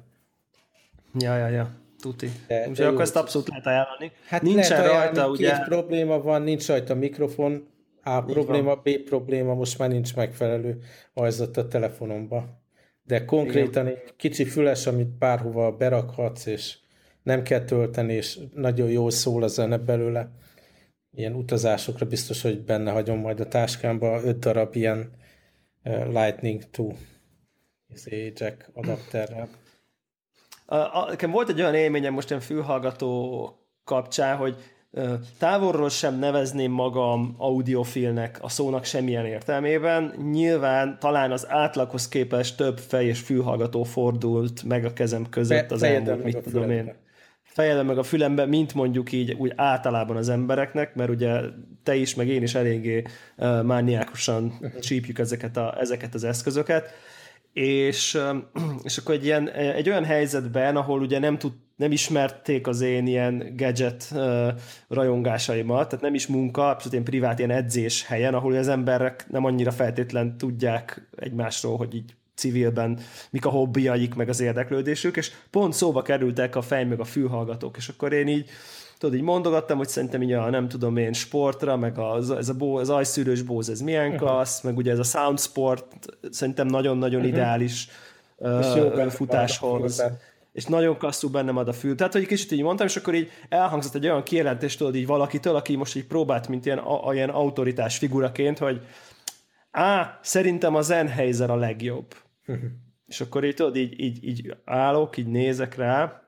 [1.19, 1.79] Ja, ja, ja.
[1.99, 2.29] Tuti.
[2.47, 4.11] De, Úgyhogy akkor ezt abszolút lehet ajánlani.
[4.27, 5.55] Hát nincs lehet ajánlani, rajta, ugye...
[5.55, 7.67] Két probléma van, nincs rajta mikrofon,
[8.03, 10.81] A probléma, B probléma, most már nincs megfelelő
[11.13, 12.59] ajzat a telefonomba.
[13.03, 13.99] De konkrétan Igen.
[14.05, 16.77] egy kicsi füles, amit bárhova berakhatsz, és
[17.23, 20.31] nem kell tölteni, és nagyon jól szól a zene belőle
[21.13, 25.11] ilyen utazásokra biztos, hogy benne hagyom majd a táskámba öt darab ilyen
[25.83, 26.95] Lightning 2
[27.87, 29.49] izé, jack adapterrel.
[31.07, 34.55] Nekem volt egy olyan élményem most ilyen fülhallgató kapcsán, hogy
[35.37, 40.13] távolról sem nevezném magam audiofilnek a szónak semmilyen értelmében.
[40.31, 45.75] Nyilván talán az átlaghoz képest több fej és fülhallgató fordult meg a kezem között Be,
[45.75, 46.93] az elmúlt, mit tudom én
[47.53, 51.41] fejedem meg a fülembe, mint mondjuk így úgy általában az embereknek, mert ugye
[51.83, 53.03] te is, meg én is eléggé
[53.37, 56.89] uh, mániákusan csípjük ezeket, a, ezeket az eszközöket,
[57.53, 58.19] és,
[58.83, 63.07] és akkor egy, ilyen, egy olyan helyzetben, ahol ugye nem, tud, nem ismerték az én
[63.07, 64.47] ilyen gadget uh,
[64.87, 69.45] rajongásaimat, tehát nem is munka, abszolút ilyen privát ilyen edzés helyen, ahol az emberek nem
[69.45, 72.99] annyira feltétlen tudják egymásról, hogy így civilben
[73.29, 77.77] mik a hobbiaik, meg az érdeklődésük, és pont szóba kerültek a fej meg a fülhallgatók,
[77.77, 78.49] és akkor én így
[79.01, 82.53] tudod, így mondogattam, hogy szerintem így a, nem tudom én, sportra, meg az, ez a
[82.53, 84.19] bó, az ajszűrős bóz, ez milyen uh-huh.
[84.19, 85.85] klassz, meg ugye ez a sound sport,
[86.29, 87.35] szerintem nagyon-nagyon uh-huh.
[87.35, 87.87] ideális
[88.37, 90.03] uh, futáshoz.
[90.53, 91.95] És nagyon kasszú bennem ad a fül.
[91.95, 95.05] Tehát, hogy egy kicsit így mondtam, és akkor így elhangzott egy olyan kijelentés, tudod, így
[95.05, 98.81] valakitől, aki most így próbált, mint ilyen, a, a, ilyen autoritás figuraként, hogy
[99.71, 102.15] á, szerintem a Sennheiser a legjobb.
[103.05, 106.21] És akkor így tudod, így, így, így állok, így nézek rá,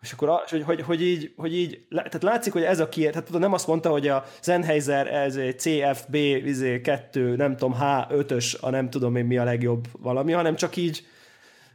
[0.00, 3.26] és akkor hogy, hogy, hogy, így, hogy így, tehát látszik, hogy ez a kiért, tehát
[3.26, 8.70] tudom, nem azt mondta, hogy a Sennheiser ez CFB izé, 2, nem tudom, H5-ös, a
[8.70, 11.06] nem tudom én mi a legjobb valami, hanem csak így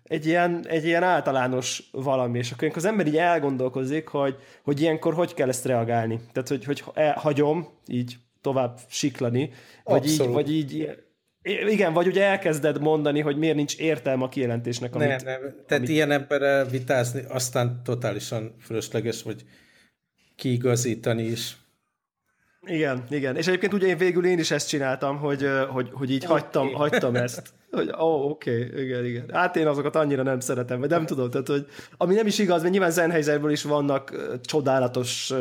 [0.04, 5.14] egy ilyen, egy ilyen általános valami, és akkor az ember így elgondolkozik, hogy, hogy ilyenkor
[5.14, 6.20] hogy kell ezt reagálni.
[6.32, 6.84] Tehát, hogy, hogy
[7.16, 9.52] hagyom így tovább siklani,
[9.84, 10.98] vagy így, vagy így
[11.50, 14.96] igen, vagy ugye elkezded mondani, hogy miért nincs értelme a kijelentésnek.
[14.96, 15.40] Amit, nem, nem.
[15.42, 15.90] Tehát amit...
[15.90, 19.46] ilyen emberrel vitázni aztán totálisan fölösleges, vagy
[20.36, 21.58] kiigazítani is.
[22.66, 23.36] Igen, igen.
[23.36, 26.40] És egyébként ugye én végül én is ezt csináltam, hogy, hogy, hogy így okay.
[26.40, 27.54] hagytam, hagytam ezt.
[27.72, 29.26] Hogy, ó, oh, oké, okay, igen, igen.
[29.34, 31.66] Hát én azokat annyira nem szeretem, vagy nem tudom, tehát, hogy
[31.98, 35.34] ami nem is igaz, mert nyilván Sennheiserből is vannak csodálatos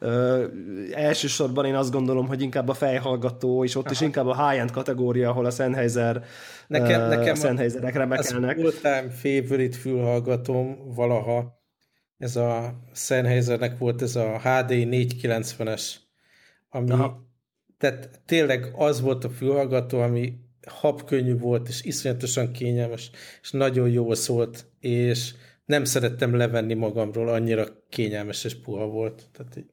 [0.00, 0.44] uh,
[0.92, 3.92] elsősorban én azt gondolom, hogy inkább a fejhallgató, és ott Aha.
[3.92, 6.24] is inkább a high-end kategória, ahol a Sennheiser
[6.66, 8.58] nekem, uh, nekem a Sennheiserek remekelnek.
[8.58, 11.56] Az all-time favorite fülhallgatóm valaha,
[12.18, 15.94] ez a Sennheisernek volt ez a HD 490-es,
[16.68, 17.26] ami Aha.
[17.78, 20.32] tehát tényleg az volt a fülhallgató, ami
[20.66, 23.10] habkönnyű volt, és iszonyatosan kényelmes,
[23.42, 25.34] és nagyon jól szólt, és
[25.64, 29.28] nem szerettem levenni magamról, annyira kényelmes és puha volt.
[29.32, 29.64] Tehát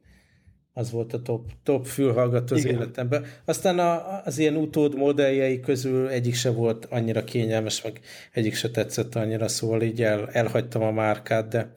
[0.77, 2.75] az volt a top, top fülhallgató az Igen.
[2.75, 3.25] életemben.
[3.45, 7.99] Aztán a, az ilyen utód modelljei közül egyik se volt annyira kényelmes, meg
[8.31, 11.73] egyik se tetszett annyira, szóval így el, elhagytam a márkát, de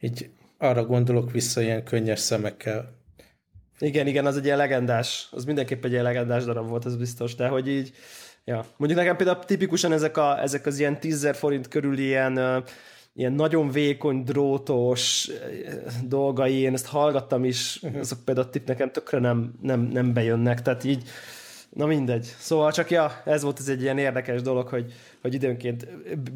[0.00, 2.92] így arra gondolok vissza ilyen könnyes szemekkel.
[3.78, 7.34] Igen, igen, az egy ilyen legendás, az mindenképp egy ilyen legendás darab volt, ez biztos,
[7.34, 7.92] de hogy így
[8.46, 8.64] Ja.
[8.76, 12.64] Mondjuk nekem például tipikusan ezek, a, ezek az ilyen 10 forint körül ilyen,
[13.14, 15.30] ilyen nagyon vékony, drótos
[16.06, 18.00] dolgai, én ezt hallgattam is, uh-huh.
[18.00, 21.04] azok például tip nekem tökre nem, nem, nem bejönnek, tehát így
[21.74, 22.34] Na mindegy.
[22.38, 25.86] Szóval csak ja, ez volt ez egy ilyen érdekes dolog, hogy, hogy időnként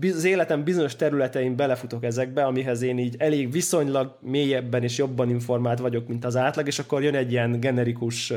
[0.01, 5.79] az életem bizonyos területein belefutok ezekbe, amihez én így elég viszonylag mélyebben és jobban informált
[5.79, 8.33] vagyok, mint az átlag, és akkor jön egy ilyen generikus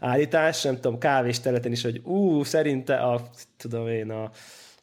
[0.00, 4.30] állítás, nem tudom, kávés területen is, hogy ú, szerinte a, tudom én, a,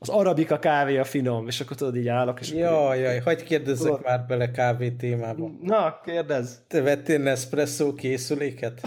[0.01, 2.39] az arabika kávé a finom, és akkor tudod, így állok.
[2.39, 2.95] És jaj, akkor...
[2.95, 4.01] jaj, hagyd kérdezzek tudod...
[4.03, 5.51] már bele kávé témába.
[5.61, 6.55] Na, kérdezz.
[6.67, 8.81] Te vettél Nespresso készüléket?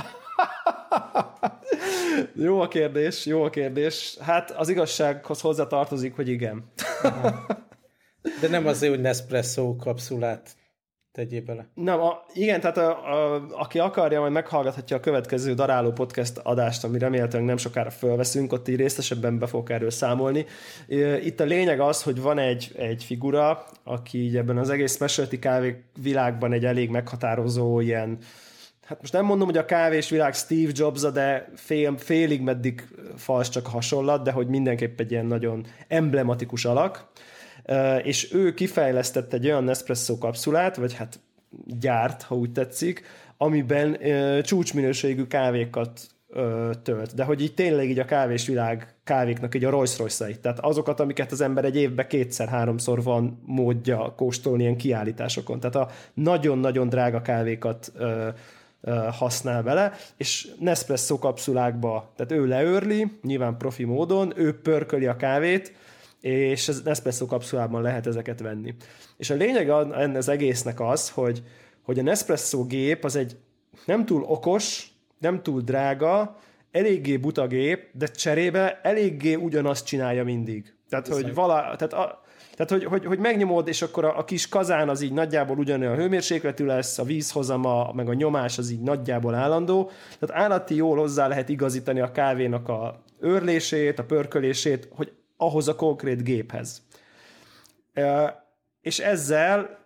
[2.46, 4.16] jó a kérdés, jó a kérdés.
[4.20, 6.72] Hát az igazsághoz hozzá tartozik, hogy igen.
[8.40, 10.50] De nem azért, hogy Nespresso kapszulát
[11.14, 11.66] tegyél bele.
[11.74, 16.84] Nem, a, igen, tehát a, a, aki akarja, majd meghallgathatja a következő Daráló Podcast adást,
[16.84, 20.46] ami remélhetőleg nem sokára fölveszünk, ott így részesebben be fogok erről számolni.
[21.22, 25.38] Itt a lényeg az, hogy van egy, egy figura, aki így ebben az egész specialty
[25.38, 28.18] kávé világban egy elég meghatározó ilyen
[28.84, 33.48] hát most nem mondom, hogy a kávés világ Steve jobs de fél, félig meddig fals
[33.48, 37.08] csak hasonlat, de hogy mindenképp egy ilyen nagyon emblematikus alak,
[38.02, 41.20] és ő kifejlesztett egy olyan Nespresso kapszulát, vagy hát
[41.80, 43.02] gyárt, ha úgy tetszik,
[43.36, 43.98] amiben
[44.42, 46.00] csúcsminőségű kávékat
[46.82, 47.14] tölt.
[47.14, 51.32] De hogy így tényleg így a kávésvilág kávéknak így a Rolls royce tehát azokat, amiket
[51.32, 55.60] az ember egy évben kétszer-háromszor van módja kóstolni ilyen kiállításokon.
[55.60, 57.92] Tehát a nagyon-nagyon drága kávékat
[59.10, 65.72] használ vele, és Nespresso kapszulákba, tehát ő leörli, nyilván profi módon, ő pörköli a kávét,
[66.24, 68.74] és az Nespresso kapszulában lehet ezeket venni.
[69.16, 69.70] És a lényeg
[70.16, 71.42] az egésznek az, hogy,
[71.82, 73.36] hogy a Nespresso gép az egy
[73.86, 76.38] nem túl okos, nem túl drága,
[76.70, 80.74] eléggé buta gép, de cserébe eléggé ugyanazt csinálja mindig.
[80.88, 82.22] Tehát, hogy vala, tehát a,
[82.54, 85.96] tehát, hogy, hogy, hogy megnyomod, és akkor a, a kis kazán az így nagyjából ugyanolyan
[85.96, 89.90] hőmérsékletű lesz, a vízhozama, meg a nyomás az így nagyjából állandó.
[90.18, 95.12] Tehát állati jól hozzá lehet igazítani a kávénak a őrlését, a pörkölését, hogy
[95.44, 96.82] ahhoz a konkrét géphez.
[98.80, 99.78] És ezzel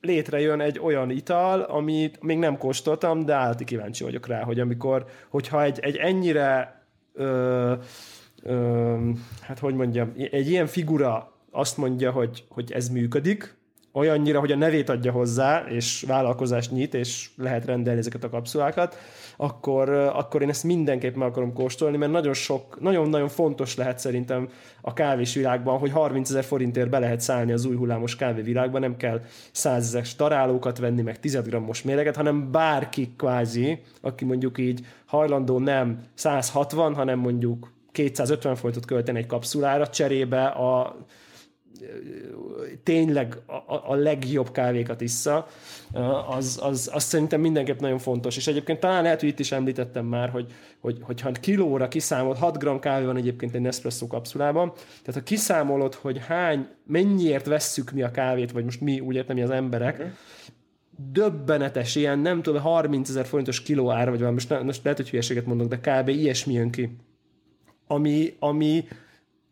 [0.00, 5.06] létrejön egy olyan ital, amit még nem kóstoltam, de állati kíváncsi vagyok rá, hogy amikor,
[5.28, 7.72] hogyha egy, egy ennyire ö,
[8.42, 13.54] ö, hát hogy mondjam, egy ilyen figura azt mondja, hogy, hogy ez működik,
[13.92, 18.96] olyannyira, hogy a nevét adja hozzá, és vállalkozást nyit, és lehet rendelni ezeket a kapszulákat,
[19.36, 24.48] akkor, akkor én ezt mindenképp meg akarom kóstolni, mert nagyon sok, nagyon-nagyon fontos lehet szerintem
[24.80, 28.96] a kávés világban, hogy 30 ezer forintért be lehet szállni az új hullámos kávévilágban, nem
[28.96, 29.20] kell
[29.52, 35.58] 100 ezer darálókat venni, meg 10 grammos méreget, hanem bárki kvázi, aki mondjuk így hajlandó
[35.58, 40.96] nem 160, hanem mondjuk 250 forintot költeni egy kapszulára, cserébe a
[42.82, 45.46] tényleg a, a legjobb kávékat issza,
[46.28, 48.36] az, az, az szerintem mindenképp nagyon fontos.
[48.36, 52.58] És egyébként talán lehet, hogy itt is említettem már, hogy, hogy, hogyha kilóra kiszámolod, 6
[52.58, 58.02] g kávé van egyébként egy Nespresso kapszulában, tehát ha kiszámolod, hogy hány, mennyiért vesszük mi
[58.02, 60.12] a kávét, vagy most mi, úgy értem, mi az emberek, uh-huh
[60.98, 65.10] döbbenetes, ilyen nem tudom, 30 ezer forintos kiló ár, vagy valami, most, most lehet, hogy
[65.10, 66.08] hülyeséget mondok, de kb.
[66.08, 66.96] ilyesmi jön ki.
[67.86, 68.84] Ami, ami,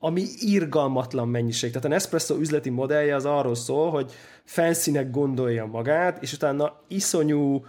[0.04, 1.70] ami irgalmatlan mennyiség.
[1.70, 4.12] Tehát a Nespresso üzleti modellje az arról szól, hogy
[4.44, 7.64] felszínek gondolja magát, és utána iszonyú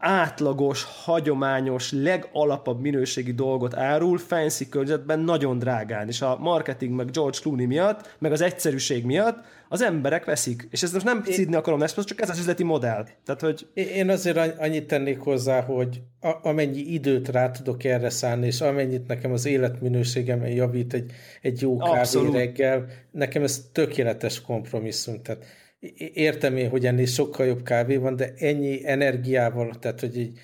[0.00, 7.38] átlagos, hagyományos, legalapabb minőségi dolgot árul fancy környezetben nagyon drágán, és a marketing meg George
[7.40, 10.68] Clooney miatt, meg az egyszerűség miatt az emberek veszik.
[10.70, 13.06] És ez most nem szídni akarom ezt, csak ez az üzleti modell.
[13.24, 13.66] Tehát, hogy...
[13.74, 19.06] Én azért annyit tennék hozzá, hogy a, amennyi időt rá tudok erre szállni, és amennyit
[19.06, 25.22] nekem az életminőségem javít egy, egy jó kávé reggel, nekem ez tökéletes kompromisszum.
[25.22, 25.44] Tehát
[26.14, 30.38] értem én, hogy ennél sokkal jobb kávé van, de ennyi energiával, tehát hogy egy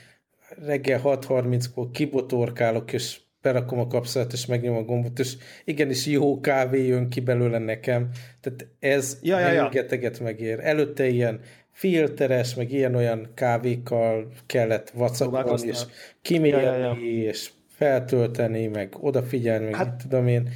[0.64, 6.87] reggel 6.30-kor kibotorkálok, és berakom a kapszalát, és megnyom a gombot, és igenis jó kávé
[6.87, 8.09] jön ki belőle nekem.
[8.40, 10.25] Tehát ez ja, ja, rengeteget ja.
[10.25, 10.59] megér.
[10.61, 11.40] Előtte ilyen
[11.72, 15.83] filteres, meg ilyen-olyan kávékkal kellett vacakolni, és
[16.22, 17.29] kimélni, ja, ja, ja.
[17.29, 20.49] és feltölteni, meg odafigyelni, meg hát, tudom én.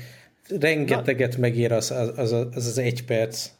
[0.61, 3.51] Rengeteget na, megér az az, az, az az egy perc.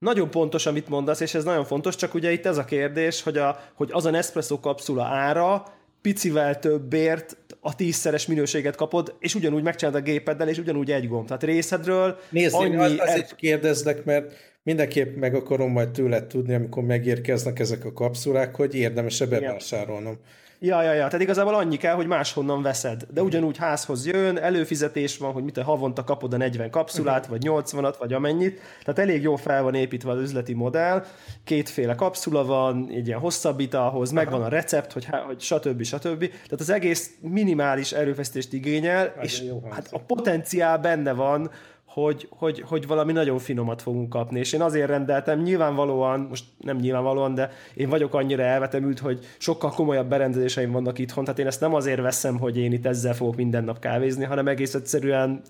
[0.00, 3.36] Nagyon pontos, amit mondasz, és ez nagyon fontos, csak ugye itt ez a kérdés, hogy,
[3.36, 5.64] a, hogy az a Nespresso kapszula ára
[6.00, 11.26] picivel többért a tízszeres minőséget kapod, és ugyanúgy megcsinálod a gépeddel, és ugyanúgy egy gomb.
[11.26, 12.72] Tehát részedről Nézd, annyi...
[12.72, 14.32] Én azért kérdezlek, mert
[14.62, 20.18] mindenképp meg akarom majd tőled tudni, amikor megérkeznek ezek a kapszulák, hogy érdemes-e bevásárolnom.
[20.62, 23.06] Ja, ja, ja, tehát igazából annyi kell, hogy máshonnan veszed.
[23.12, 27.42] De ugyanúgy házhoz jön, előfizetés van, hogy mit a havonta kapod a 40 kapszulát, vagy
[27.46, 28.60] 80-at, vagy amennyit.
[28.84, 31.04] Tehát elég jó fel van építve az üzleti modell.
[31.44, 35.82] Kétféle kapszula van, egy ilyen hosszabbítához, megvan a recept, hogy, hogy stb.
[35.82, 36.28] stb.
[36.28, 41.50] Tehát az egész minimális erőfeszítést igényel, és hát a potenciál benne van,
[41.92, 44.38] hogy, hogy, hogy valami nagyon finomat fogunk kapni.
[44.38, 49.70] És én azért rendeltem, nyilvánvalóan, most nem nyilvánvalóan, de én vagyok annyira elvetemült, hogy sokkal
[49.70, 53.36] komolyabb berendezéseim vannak itthon, tehát én ezt nem azért veszem, hogy én itt ezzel fogok
[53.36, 55.42] minden nap kávézni, hanem egész egyszerűen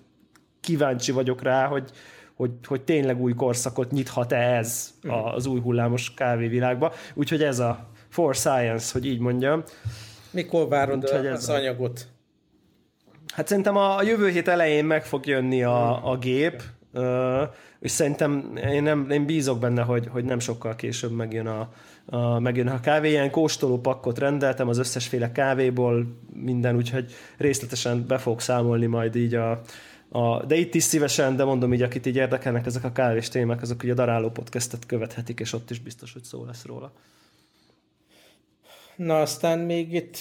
[0.61, 1.91] kíváncsi vagyok rá, hogy,
[2.35, 4.95] hogy, hogy tényleg új korszakot nyithat-e ez
[5.35, 6.93] az új hullámos kávévilágba.
[7.15, 9.63] Úgyhogy ez a for science, hogy így mondjam.
[10.31, 11.55] Mikor várod Úgyhogy az a...
[11.55, 12.09] anyagot?
[13.33, 16.63] Hát szerintem a jövő hét elején meg fog jönni a, a gép,
[17.81, 21.73] és szerintem én, nem, én bízok benne, hogy, hogy nem sokkal később megjön a,
[22.07, 23.09] a, megjön a kávé.
[23.09, 29.35] Ilyen kóstoló pakkot rendeltem az összesféle kávéból, minden, úgyhogy részletesen be fog számolni majd így
[29.35, 29.61] a,
[30.09, 33.63] a, de itt is szívesen, de mondom így, akit így érdekelnek ezek a kávés témák,
[33.63, 36.93] azok ugye a Daráló podcastet követhetik, és ott is biztos, hogy szó lesz róla.
[38.97, 40.19] Na aztán még itt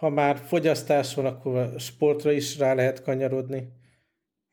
[0.00, 3.68] ha már fogyasztás van, akkor a sportra is rá lehet kanyarodni.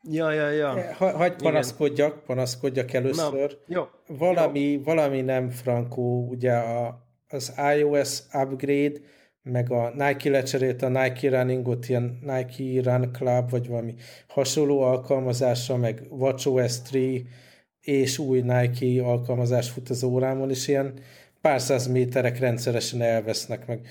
[0.04, 0.78] Ja, ja, ja.
[0.78, 2.24] Eh, ha, hagy panaszkodjak, Igen.
[2.26, 3.58] panaszkodjak először.
[3.68, 3.84] Na, jó.
[4.18, 4.82] Valami, jó.
[4.84, 9.00] valami nem frankó, ugye a, az iOS upgrade,
[9.42, 13.96] meg a Nike lecserélte a Nike Runningot, ilyen Nike Run Club, vagy valami
[14.28, 17.28] hasonló alkalmazása, meg WatchOS 3,
[17.82, 20.94] és új Nike alkalmazás fut az órámon, és ilyen
[21.42, 23.88] pár száz méterek rendszeresen elvesznek meg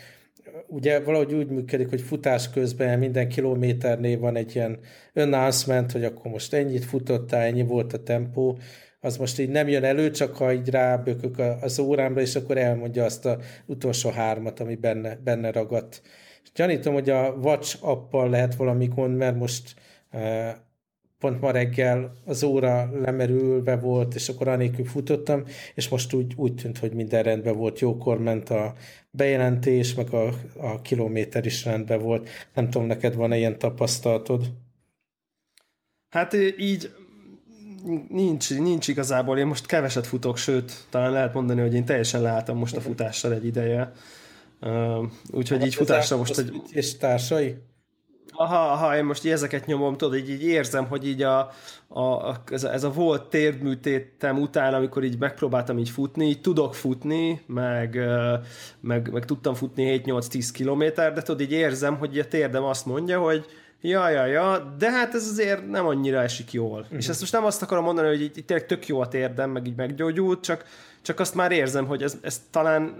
[0.66, 4.78] ugye valahogy úgy működik, hogy futás közben minden kilométernél van egy ilyen
[5.14, 8.58] announcement, hogy akkor most ennyit futottál, ennyi volt a tempó,
[9.00, 13.04] az most így nem jön elő, csak ha így rábökök az órámra, és akkor elmondja
[13.04, 16.02] azt az utolsó hármat, ami benne, benne ragadt.
[16.42, 19.74] És gyanítom, hogy a Watch appal lehet valami gond, mert most
[21.18, 26.54] pont ma reggel az óra lemerülve volt, és akkor anélkül futottam, és most úgy, úgy
[26.54, 28.74] tűnt, hogy minden rendben volt, jókor ment a
[29.10, 32.28] bejelentés, meg a, a kilométer is rendben volt.
[32.54, 34.52] Nem tudom, neked van-e ilyen tapasztalatod?
[36.08, 36.90] Hát így
[38.08, 39.38] nincs, nincs igazából.
[39.38, 43.32] Én most keveset futok, sőt, talán lehet mondani, hogy én teljesen leálltam most a futással
[43.32, 43.92] egy ideje.
[44.60, 46.38] Uh, úgyhogy hát így futásra most...
[46.38, 46.62] egy...
[46.70, 47.56] És társai?
[48.36, 51.50] Aha, aha, én most ezeket nyomom, tudod, így, így érzem, hogy így a,
[51.88, 56.40] a, a, ez, a, ez a volt térdműtétem után, amikor így megpróbáltam így futni, így
[56.40, 57.98] tudok futni, meg,
[58.80, 63.20] meg, meg tudtam futni 7-8-10 kilométer, de tudod, így érzem, hogy a térdem azt mondja,
[63.20, 63.46] hogy
[63.80, 66.80] ja, ja, ja, de hát ez azért nem annyira esik jól.
[66.80, 66.98] Uh-huh.
[66.98, 69.50] És ezt most nem azt akarom mondani, hogy így, így tényleg tök jó a térdem,
[69.50, 70.64] meg így meggyógyult, csak,
[71.02, 72.94] csak azt már érzem, hogy ez, ez talán,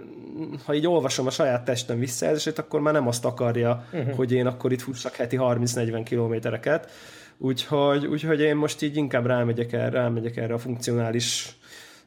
[0.65, 4.15] ha így olvasom a saját testem visszajelzését, akkor már nem azt akarja, uh-huh.
[4.15, 6.91] hogy én akkor itt fussak heti 30-40 kilométereket.
[7.37, 11.57] Úgyhogy, úgyhogy én most így inkább rámegyek erre, rámegyek erre a funkcionális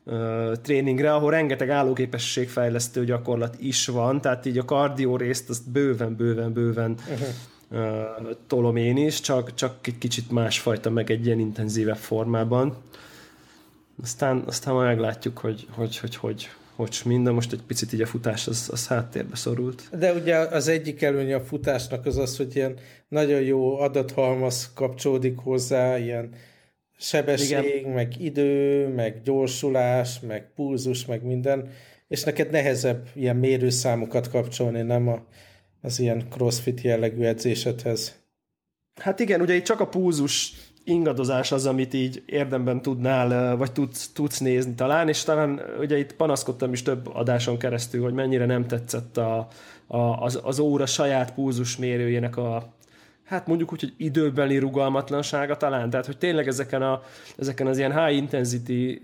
[0.05, 6.17] uh, tréningre, ahol rengeteg állóképességfejlesztő gyakorlat is van, tehát így a kardió részt azt bőven,
[6.17, 7.29] bőven, bőven uh-huh
[8.47, 12.77] tolom én is, csak, csak egy kicsit másfajta, meg egy ilyen intenzívebb formában.
[14.03, 18.07] Aztán, aztán majd meglátjuk, hogy hogy, hogy, hogy, hogy minden most egy picit így a
[18.07, 19.89] futás az, az háttérbe szorult.
[19.99, 22.79] De ugye az egyik előnye a futásnak az az, hogy ilyen
[23.09, 26.35] nagyon jó adathalmaz kapcsolódik hozzá, ilyen
[26.99, 27.93] sebesség, Igen.
[27.93, 31.69] meg idő, meg gyorsulás, meg pulzus, meg minden,
[32.09, 35.25] és neked nehezebb ilyen mérőszámokat kapcsolni, nem a
[35.83, 38.19] az ilyen crossfit jellegű edzésedhez.
[39.01, 40.53] Hát igen, ugye itt csak a púzus
[40.85, 46.13] ingadozás az, amit így érdemben tudnál, vagy tudsz, tudsz nézni talán, és talán ugye itt
[46.13, 49.49] panaszkodtam is több adáson keresztül, hogy mennyire nem tetszett a,
[49.87, 52.75] a, az, az óra saját púzus mérőjének a,
[53.25, 57.03] hát mondjuk úgy, hogy időbeli rugalmatlansága talán, tehát hogy tényleg ezeken, a,
[57.39, 58.99] ezeken az ilyen high intensity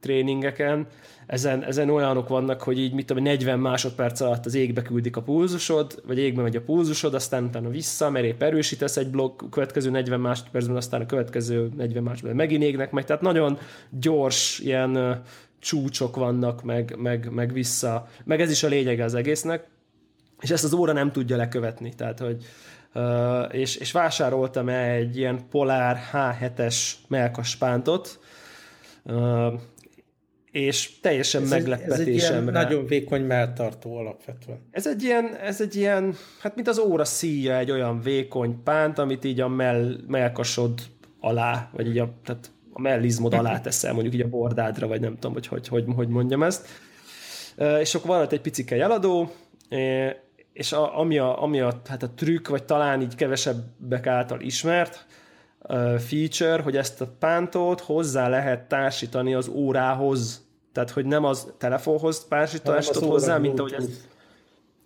[0.00, 0.86] tréningeken
[1.32, 5.22] ezen, ezen olyanok vannak, hogy így mit tudom, 40 másodperc alatt az égbe küldik a
[5.22, 9.90] pulzusod, vagy égbe megy a pulzusod, aztán utána vissza, mert épp erősítesz egy blokk, következő
[9.90, 13.58] 40 másodpercben, aztán a következő 40 másodpercben megint égnek meg, tehát nagyon
[13.90, 15.22] gyors ilyen
[15.58, 19.66] csúcsok vannak, meg, meg, meg vissza, meg ez is a lényege az egésznek,
[20.40, 22.44] és ezt az óra nem tudja lekövetni, tehát hogy
[22.94, 26.76] Uh, és, és vásároltam egy ilyen Polar H7-es
[27.08, 28.18] melkaspántot,
[29.04, 29.52] uh,
[30.52, 32.58] és teljesen ez meglepetésemre.
[32.58, 34.58] Ez egy nagyon vékony melltartó alapvetően.
[34.70, 38.98] Ez egy ilyen, ez egy ilyen, hát mint az óra szíja, egy olyan vékony pánt,
[38.98, 40.80] amit így a mell, melkasod
[41.20, 45.14] alá, vagy így a, tehát a mellizmod alá teszel, mondjuk így a bordádra, vagy nem
[45.14, 46.68] tudom, hogy hogy, hogy, hogy mondjam ezt.
[47.80, 49.30] És akkor van ott egy picike jeladó,
[50.52, 55.06] és a, ami, a, ami a, hát a trükk, vagy talán így kevesebbek által ismert,
[55.98, 60.46] feature, hogy ezt a pántót hozzá lehet társítani az órához.
[60.72, 63.88] Tehát, hogy nem az telefonhoz társítani hozzá, mint ahogy ez...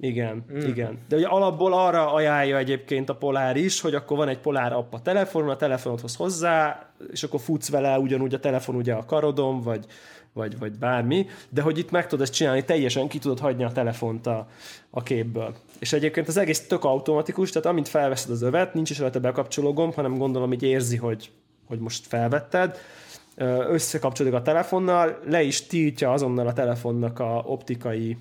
[0.01, 0.61] Igen, mm.
[0.61, 0.99] igen.
[1.09, 4.93] De ugye alapból arra ajánlja egyébként a Polár is, hogy akkor van egy Polár app
[4.95, 9.61] a telefonon, a telefonodhoz hozzá, és akkor futsz vele ugyanúgy a telefon ugye a karodon,
[9.61, 9.87] vagy,
[10.37, 13.73] vagy, vagy bármi, de hogy itt meg tudod ezt csinálni, teljesen ki tudod hagyni a
[13.73, 14.49] telefont a,
[14.91, 15.55] a képből.
[15.79, 19.73] És egyébként az egész tök automatikus, tehát amint felveszed az övet, nincs is rajta bekapcsoló
[19.73, 21.31] gomb, hanem gondolom, hogy érzi, hogy,
[21.67, 22.79] hogy most felvetted,
[23.69, 28.17] összekapcsolódik a telefonnal, le is tiltja azonnal a telefonnak a optikai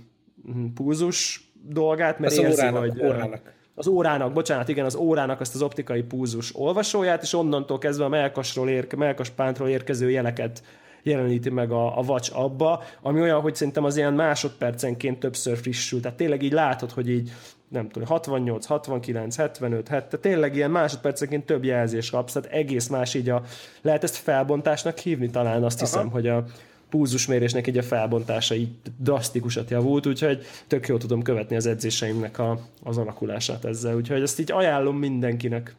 [0.45, 3.03] hm, pulzus dolgát, mert az érzi, órának, hogy...
[3.03, 3.53] Órának.
[3.77, 8.09] Az órának, bocsánat, igen, az órának azt az optikai pulzus olvasóját, és onnantól kezdve a
[8.09, 10.63] melkasról érke, melkaspántról érkező jeleket
[11.05, 15.99] jeleníti meg a, a Watch abba, ami olyan, hogy szerintem az ilyen másodpercenként többször frissül.
[15.99, 17.31] Tehát tényleg így látod, hogy így
[17.67, 22.87] nem tudom, 68, 69, 75, 70, tehát tényleg ilyen másodpercenként több jelzést kapsz, tehát egész
[22.87, 23.43] más így a,
[23.81, 25.91] lehet ezt felbontásnak hívni talán, azt Aha.
[25.91, 26.45] hiszem, hogy a
[26.89, 32.59] púzusmérésnek így a felbontása így drasztikusat javult, úgyhogy tök jól tudom követni az edzéseimnek a,
[32.83, 35.75] az alakulását ezzel, úgyhogy ezt így ajánlom mindenkinek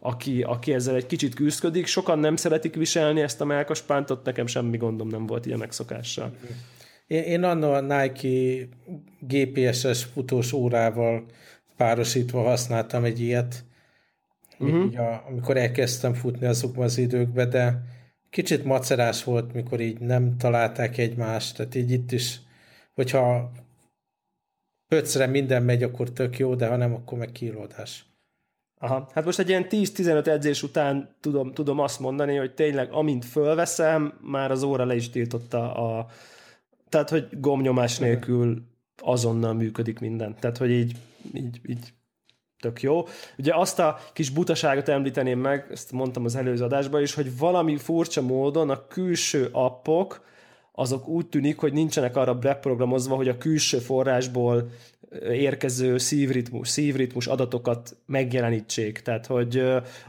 [0.00, 1.86] aki, aki ezzel egy kicsit küzdködik.
[1.86, 6.32] Sokan nem szeretik viselni ezt a melkaspántot, nekem semmi gondom nem volt ilyen megszokással.
[7.06, 8.66] Én, én annól a Nike
[9.20, 11.24] GPS-es futós órával
[11.76, 13.64] párosítva használtam egy ilyet,
[14.58, 15.00] uh-huh.
[15.00, 17.82] a, amikor elkezdtem futni azokban az időkben, de
[18.30, 22.40] kicsit macerás volt, mikor így nem találták egymást, tehát így itt is,
[22.94, 23.52] hogyha
[24.88, 28.07] ötszre minden megy, akkor tök jó, de ha nem, akkor meg kilódás.
[28.78, 29.08] Aha.
[29.14, 34.18] Hát most egy ilyen 10-15 edzés után tudom, tudom azt mondani, hogy tényleg amint fölveszem,
[34.20, 36.06] már az óra le is tiltotta a...
[36.88, 38.62] Tehát, hogy gomnyomás nélkül
[38.96, 40.36] azonnal működik minden.
[40.40, 40.96] Tehát, hogy így,
[41.34, 41.92] így, így
[42.60, 43.06] tök jó.
[43.38, 47.76] Ugye azt a kis butaságot említeném meg, ezt mondtam az előző adásban is, hogy valami
[47.76, 50.26] furcsa módon a külső appok,
[50.72, 54.70] azok úgy tűnik, hogy nincsenek arra beprogramozva, hogy a külső forrásból
[55.22, 59.00] érkező szívritmus, szívritmus adatokat megjelenítsék.
[59.00, 59.62] Tehát, hogy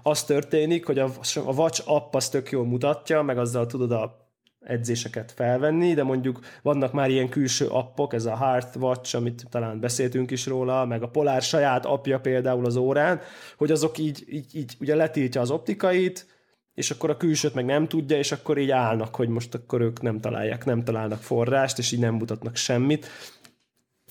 [0.03, 1.11] az történik, hogy a,
[1.45, 4.27] a Watch app az tök jól mutatja, meg azzal tudod a
[4.59, 9.79] edzéseket felvenni, de mondjuk vannak már ilyen külső appok, ez a Hearth Watch, amit talán
[9.79, 13.21] beszéltünk is róla, meg a Polar saját apja például az órán,
[13.57, 16.27] hogy azok így, így, így ugye letiltja az optikait,
[16.73, 20.01] és akkor a külsőt meg nem tudja, és akkor így állnak, hogy most akkor ők
[20.01, 23.07] nem találják, nem találnak forrást, és így nem mutatnak semmit.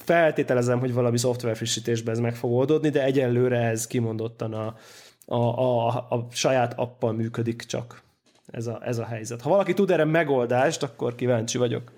[0.09, 4.77] Feltételezem, hogy valami szoftver frissítésben ez meg fog oldódni, de egyelőre ez kimondottan a,
[5.27, 8.03] a, a, a saját appal működik csak
[8.47, 9.41] ez a, ez a helyzet.
[9.41, 11.93] Ha valaki tud erre megoldást, akkor kíváncsi vagyok.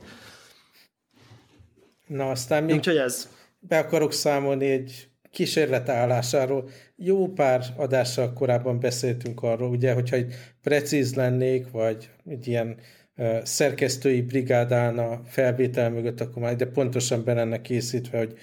[2.07, 3.29] Na, aztán még Úgyhogy ez.
[3.59, 6.69] be akarok számolni egy kísérletállásáról.
[6.97, 13.00] Jó pár adással korábban beszéltünk arról, ugye, hogyha egy precíz lennék, vagy egy ilyen uh,
[13.43, 18.35] szerkesztői brigád állna felvétel mögött, akkor már de pontosan be lenne készítve, hogy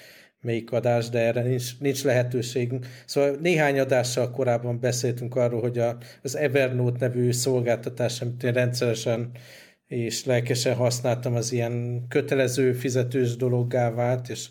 [0.42, 2.86] melyik adás, de erre nincs, nincs lehetőségünk.
[3.06, 9.32] Szóval néhány adással korábban beszéltünk arról, hogy a, az Evernote nevű szolgáltatás, amit én rendszeresen
[9.88, 14.48] és lelkesen használtam, az ilyen kötelező fizetős dologgá vált, és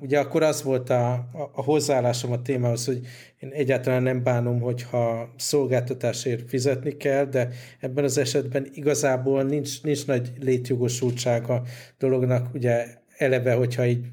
[0.00, 3.00] ugye akkor az volt a, a, a hozzáállásom a témához, hogy
[3.40, 7.48] én egyáltalán nem bánom, hogyha szolgáltatásért fizetni kell, de
[7.80, 11.62] ebben az esetben igazából nincs, nincs nagy létjogosultsága a
[11.98, 12.86] dolognak, ugye
[13.16, 14.06] eleve, hogyha így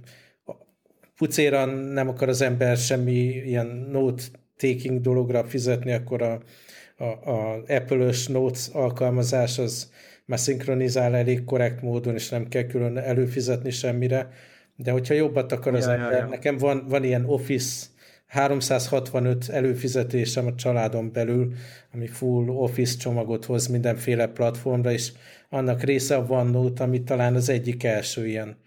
[1.18, 6.42] pucéran nem akar az ember semmi ilyen note-taking dologra fizetni, akkor a,
[6.98, 9.92] a, a Apple-ös Notes alkalmazás az
[10.26, 14.30] már szinkronizál elég korrekt módon, és nem kell külön előfizetni semmire.
[14.84, 16.26] De hogyha jobbat akar az ja, ember, ja, ja.
[16.26, 17.86] nekem van, van ilyen Office
[18.28, 21.54] 365 előfizetésem a családon belül,
[21.94, 25.12] ami full Office csomagot hoz mindenféle platformra, és
[25.50, 28.58] annak része a OneNote, ami talán az egyik első ilyen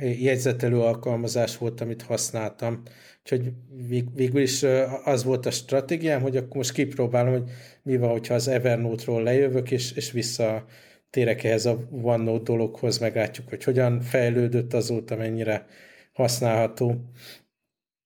[0.00, 2.82] jegyzetelő alkalmazás volt, amit használtam.
[3.22, 3.52] Úgyhogy
[3.88, 4.64] vég, végül is
[5.04, 7.50] az volt a stratégiám, hogy akkor most kipróbálom, hogy
[7.82, 10.64] mi van, hogyha az Evernote-ról lejövök, és, és vissza
[11.10, 15.66] térek ehhez a OneNote dologhoz, meglátjuk, hogy hogyan fejlődött azóta, mennyire
[16.12, 17.10] használható.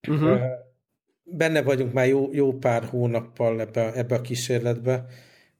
[0.08, 0.40] Uh-huh.
[1.22, 5.06] Benne vagyunk már jó, jó pár hónappal ebbe, ebbe a kísérletbe,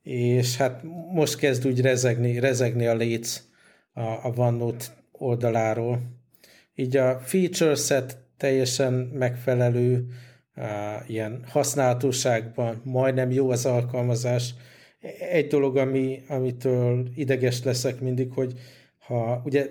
[0.03, 0.82] és hát
[1.12, 3.43] most kezd úgy rezegni, rezegni a léc
[3.93, 6.18] a, a OneNote oldaláról
[6.80, 10.07] így a feature set teljesen megfelelő,
[11.07, 14.55] ilyen használhatóságban majdnem jó az alkalmazás.
[15.30, 18.53] Egy dolog, ami, amitől ideges leszek mindig, hogy
[18.98, 19.68] ha ugye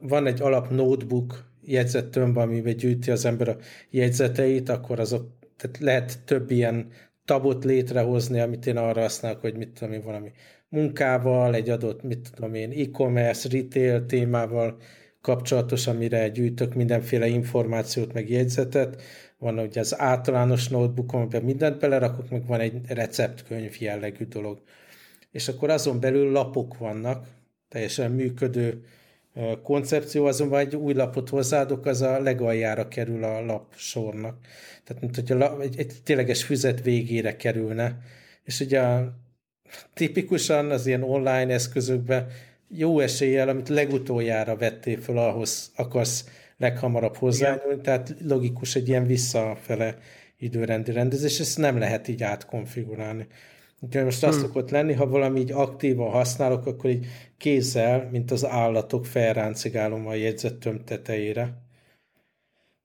[0.00, 3.56] van egy alap notebook jegyzettömb, amiben gyűjti az ember a
[3.90, 6.90] jegyzeteit, akkor azok, tehát lehet több ilyen
[7.24, 10.30] tabot létrehozni, amit én arra használok, hogy mit tudom én, valami
[10.68, 14.76] munkával, egy adott, mit tudom én, e-commerce, retail témával
[15.20, 19.02] kapcsolatos, amire gyűjtök mindenféle információt, meg jegyzetet.
[19.40, 24.60] Van ugye az általános notebook, amiben mindent belerakok, meg van egy receptkönyv jellegű dolog.
[25.30, 27.26] És akkor azon belül lapok vannak,
[27.68, 28.84] teljesen működő
[29.62, 34.36] koncepció, azonban egy új lapot hozzáadok, az a legaljára kerül a lap sornak.
[34.84, 37.98] Tehát, mint hogy a, egy, egy tényleges füzet végére kerülne.
[38.44, 39.14] És ugye a,
[39.94, 42.26] tipikusan az ilyen online eszközökben
[42.68, 46.24] jó eséllyel, amit legutoljára vettél föl, ahhoz akarsz
[46.60, 49.98] leghamarabb hozzányúlni, tehát logikus egy ilyen visszafele
[50.38, 53.26] időrendi rendezés, ezt nem lehet így átkonfigurálni.
[53.80, 54.46] Úgyhogy most azt hmm.
[54.46, 57.06] szokott lenni, ha valami így aktívan használok, akkor így
[57.38, 61.62] kézzel, mint az állatok felráncigálom a jegyzettöm tetejére.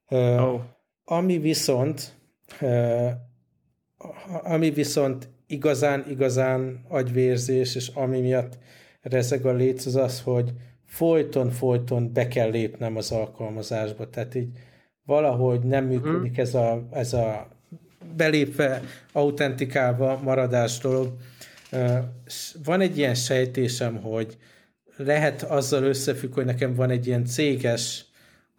[0.10, 0.62] Oh.
[1.06, 2.14] Ami viszont
[4.44, 8.58] ami viszont igazán, igazán agyvérzés, és ami miatt
[9.02, 10.54] rezeg a léc, az az, hogy
[10.96, 14.10] folyton-folyton be kell lépnem az alkalmazásba.
[14.10, 14.50] Tehát így
[15.06, 17.48] valahogy nem működik ez a, ez a
[18.16, 18.82] belépve,
[19.12, 21.14] autentikálva maradás dolog.
[22.64, 24.38] Van egy ilyen sejtésem, hogy
[24.98, 28.06] lehet azzal összefügg, hogy nekem van egy ilyen céges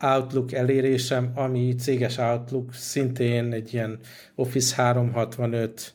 [0.00, 3.98] Outlook elérésem, ami céges Outlook szintén egy ilyen
[4.34, 5.94] Office 365,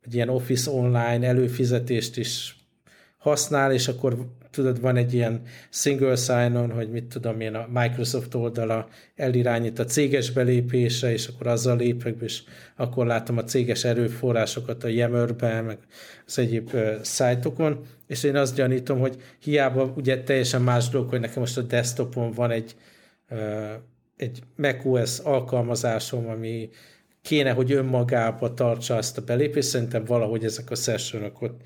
[0.00, 2.56] egy ilyen Office online előfizetést is
[3.18, 8.34] használ, és akkor tudod, van egy ilyen single sign-on, hogy mit tudom én, a Microsoft
[8.34, 12.42] oldala elirányít a céges belépése, és akkor azzal lépek, és
[12.76, 15.78] akkor látom a céges erőforrásokat a Yammerben, meg
[16.26, 21.20] az egyéb uh, szájtokon, és én azt gyanítom, hogy hiába ugye teljesen más dolog, hogy
[21.20, 22.74] nekem most a desktopon van egy,
[23.30, 23.72] uh,
[24.16, 26.70] egy macOS alkalmazásom, ami
[27.22, 31.60] kéne, hogy önmagába tartsa azt a belépést, szerintem valahogy ezek a sessionok ott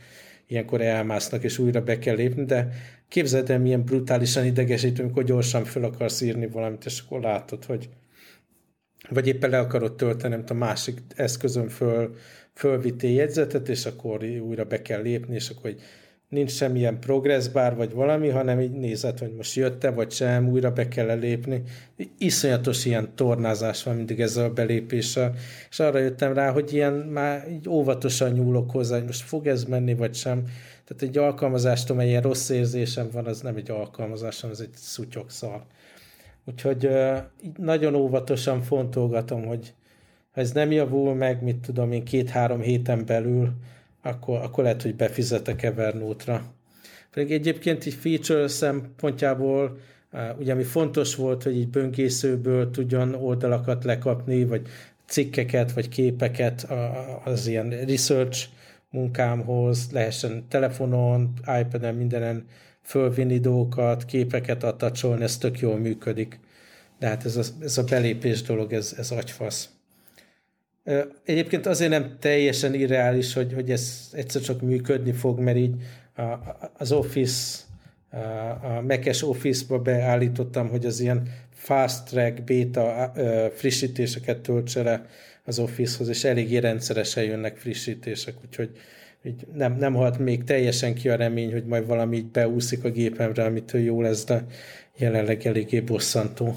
[0.55, 2.68] ilyenkor elmásznak, és újra be kell lépni, de
[3.09, 7.88] képzeld el, milyen brutálisan idegesítő, amikor gyorsan fel akarsz írni valamit, és akkor látod, hogy
[9.09, 12.14] vagy éppen le akarod tölteni, a másik eszközön föl,
[12.52, 15.80] fölvittél jegyzetet, és akkor újra be kell lépni, és akkor hogy
[16.35, 20.72] nincs semmilyen progress bar vagy valami, hanem így nézed, hogy most jött-e vagy sem, újra
[20.72, 21.62] be kell lépni.
[22.18, 25.35] Iszonyatos ilyen tornázás van mindig ezzel a belépéssel,
[25.70, 29.64] és arra jöttem rá, hogy ilyen már így óvatosan nyúlok hozzá, hogy most fog ez
[29.64, 30.45] menni vagy sem.
[30.85, 34.74] Tehát egy alkalmazást, amely ilyen rossz érzésem van, az nem egy alkalmazás, hanem ez egy
[35.26, 35.62] szar.
[36.45, 36.89] Úgyhogy
[37.57, 39.74] nagyon óvatosan fontolgatom, hogy
[40.32, 43.53] ha ez nem javul meg, mit tudom én, két-három héten belül,
[44.05, 46.44] akkor, akkor lehet, hogy befizetek Evernote-ra.
[47.11, 49.78] Pedig egyébként így feature szempontjából
[50.38, 54.66] ugye ami fontos volt, hogy így böngészőből tudjon oldalakat lekapni, vagy
[55.07, 56.66] cikkeket, vagy képeket
[57.24, 58.48] az ilyen research
[58.90, 62.44] munkámhoz, lehessen telefonon, iPad-en, mindenen
[62.82, 66.40] fölvinni dolgokat, képeket attacsolni, ez tök jól működik.
[66.98, 69.73] De hát ez a, ez a belépés dolog, ez, ez agyfasz.
[71.24, 75.74] Egyébként azért nem teljesen irreális, hogy, hogy ez egyszer csak működni fog, mert így
[76.78, 77.62] az Office,
[78.62, 83.12] a Mac-es Office-ba beállítottam, hogy az ilyen fast track beta
[83.55, 85.07] frissítéseket töltse le
[85.45, 88.70] az Office-hoz, és eléggé rendszeresen jönnek frissítések, úgyhogy
[89.24, 92.91] így nem, nem halt még teljesen ki a remény, hogy majd valami így beúszik a
[92.91, 94.45] gépemre, amitől jó lesz, de
[94.97, 96.55] jelenleg eléggé bosszantó.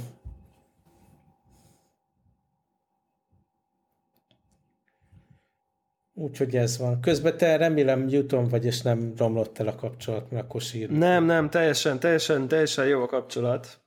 [6.20, 7.02] Úgyhogy ez van.
[7.02, 10.90] Közben te remélem Newton vagy, és nem romlott el a kapcsolat, mert akkor sír.
[10.90, 13.80] Nem, nem, teljesen, teljesen, teljesen jó a kapcsolat.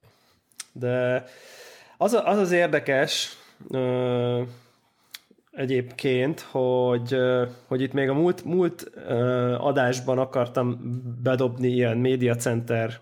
[0.72, 1.24] De
[1.96, 3.36] az, az az érdekes
[3.70, 4.42] ö,
[5.50, 10.80] egyébként, hogy, ö, hogy itt még a múlt, múlt ö, adásban akartam
[11.22, 13.00] bedobni ilyen média center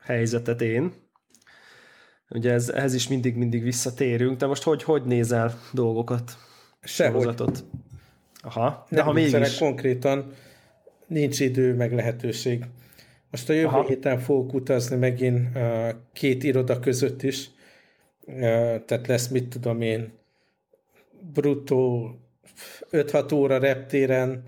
[0.00, 0.92] helyzetet én.
[2.28, 6.36] Ugye ez, ehhez is mindig-mindig visszatérünk, de most hogy, hogy nézel dolgokat?
[6.82, 7.20] Sehogy.
[7.20, 7.64] Sorozatot?
[8.42, 9.58] Aha, de Nem ha mégis...
[9.58, 10.32] konkrétan
[11.06, 12.64] nincs idő, meg lehetőség.
[13.30, 13.86] Most a jövő Aha.
[13.86, 17.50] héten fogok utazni megint uh, két iroda között is,
[18.26, 18.34] uh,
[18.84, 20.12] tehát lesz, mit tudom én,
[21.32, 22.10] bruttó
[22.90, 24.42] 5-6 óra reptéren,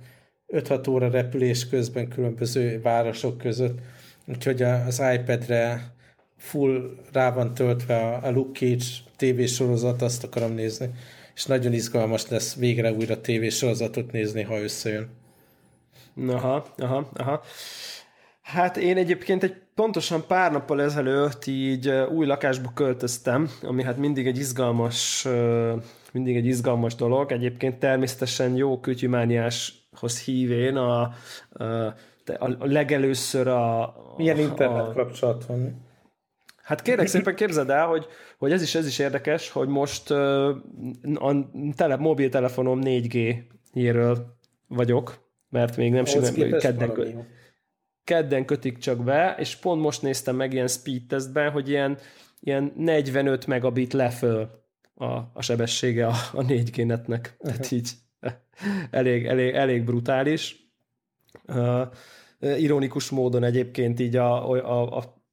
[0.48, 3.78] 5-6 óra repülés közben különböző városok között,
[4.26, 5.92] úgyhogy az iPad-re
[6.36, 8.84] full rá van töltve a, Luke Cage
[9.16, 10.90] tévésorozat, azt akarom nézni
[11.34, 15.08] és nagyon izgalmas lesz végre újra tévésorozatot nézni, ha összejön.
[16.28, 17.42] Aha, aha, aha.
[18.42, 24.26] Hát én egyébként egy pontosan pár nappal ezelőtt így új lakásba költöztem, ami hát mindig
[24.26, 25.26] egy izgalmas,
[26.12, 27.32] mindig egy izgalmas dolog.
[27.32, 31.64] Egyébként természetesen jó kütyümániáshoz hívén a, a,
[32.38, 33.94] a legelőször a...
[34.16, 35.82] Milyen internet a, kapcsolat van?
[36.62, 38.06] Hát kérlek szépen képzeld el, hogy,
[38.38, 44.18] hogy ez is ez is érdekes, hogy most a tele, mobiltelefonom 4G-jéről
[44.66, 46.92] vagyok, mert még nem sikerült kedden,
[48.04, 51.98] kedden kötik csak be, és pont most néztem meg ilyen speed testben, hogy ilyen,
[52.40, 54.62] ilyen 45 megabit leföl
[54.94, 57.36] a, a sebessége a, a 4G netnek.
[57.38, 57.90] Tehát így
[58.90, 60.68] elég, elég, elég brutális.
[61.46, 61.86] Uh,
[62.40, 65.23] ironikus módon egyébként így a, a, a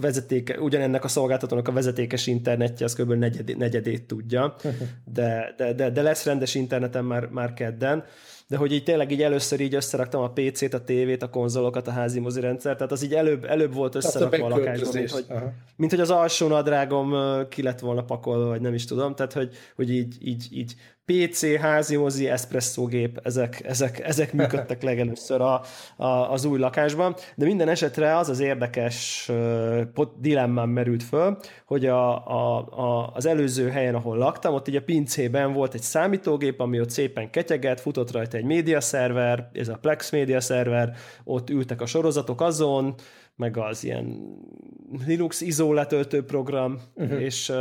[0.00, 3.12] vezetéke, ugyanennek a szolgáltatónak a vezetékes internetje az kb.
[3.12, 4.54] Negyedét, negyedét tudja,
[5.14, 8.04] de, de, de, de lesz rendes interneten már, már kedden,
[8.46, 11.90] de hogy így tényleg így először így összeraktam a PC-t, a tévét, a konzolokat, a
[11.90, 15.24] házi mozirendszer, tehát az így előbb, előbb volt összerakva a lakásban, mint hogy,
[15.76, 17.14] mint hogy az alsó nadrágom
[17.48, 20.74] ki lett volna pakolva, vagy nem is tudom, tehát hogy, hogy így, így, így
[21.06, 22.30] PC, házi mozi,
[22.88, 25.62] gép, ezek, ezek, ezek működtek legelőször a,
[25.96, 31.86] a, az új lakásban, de minden esetre az az érdekes uh, dilemmám merült föl, hogy
[31.86, 36.60] a, a, a, az előző helyen, ahol laktam, ott így a pincében volt egy számítógép,
[36.60, 40.94] ami ott szépen ketyeget, futott rajta egy média szerver, ez a Plex média szerver,
[41.24, 42.94] ott ültek a sorozatok azon,
[43.36, 44.36] meg az ilyen
[45.06, 47.22] Linux ISO letöltő program, uh-huh.
[47.22, 47.52] és,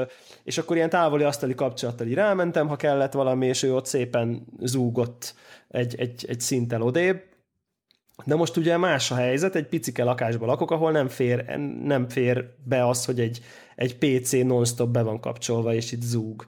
[0.44, 4.48] és akkor ilyen távoli asztali kapcsolattal így rámentem, ha kellett valami, és ő ott szépen
[4.60, 5.36] zúgott
[5.68, 7.22] egy, egy, egy szinttel odébb.
[8.26, 12.46] De most ugye más a helyzet, egy picike lakásban lakok, ahol nem fér, nem fér
[12.64, 13.42] be az, hogy egy,
[13.76, 16.48] egy PC non-stop be van kapcsolva, és itt zúg.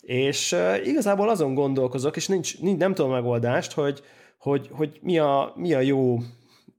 [0.00, 4.02] És uh, igazából azon gondolkozok, és nincs, nincs, nem tudom a megoldást, hogy,
[4.38, 6.18] hogy, hogy mi, a, mi a jó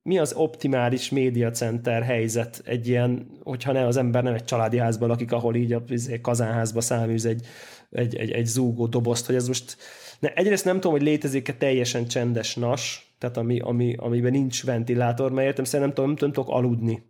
[0.05, 5.09] mi az optimális médiacenter helyzet egy ilyen, hogyha ne az ember nem egy családi házban
[5.09, 7.45] lakik, ahol így a izé, kazánházba száműz egy,
[7.91, 9.77] egy, egy, egy zúgó dobozt, hogy ez most
[10.19, 15.31] ne, egyrészt nem tudom, hogy létezik-e teljesen csendes nas, tehát ami, ami, amiben nincs ventilátor,
[15.31, 17.03] mert értem szerint nem tudom, nem, tudok aludni,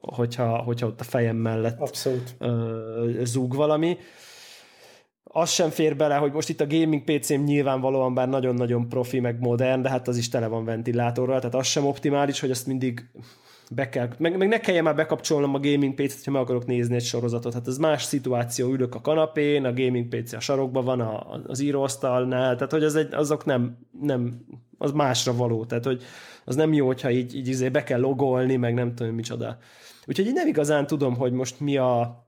[0.00, 2.36] hogyha, hogyha ott a fejem mellett Abszolút.
[2.40, 3.96] Uh, zúg valami.
[5.32, 9.40] Az sem fér bele, hogy most itt a gaming PC-m nyilvánvalóan bár nagyon-nagyon profi, meg
[9.40, 13.10] modern, de hát az is tele van ventilátorral, tehát az sem optimális, hogy azt mindig
[13.70, 16.94] be kell, meg, meg ne kelljen már bekapcsolnom a gaming PC-t, ha meg akarok nézni
[16.94, 17.52] egy sorozatot.
[17.52, 21.60] Hát ez más szituáció, ülök a kanapén, a gaming PC a sarokban van, a, az
[21.60, 24.46] íróasztalnál, tehát hogy az egy, azok nem, nem,
[24.78, 26.02] az másra való, tehát hogy
[26.44, 29.58] az nem jó, hogyha így, így izé be kell logolni, meg nem tudom micsoda.
[30.06, 32.26] Úgyhogy így nem igazán tudom, hogy most mi a,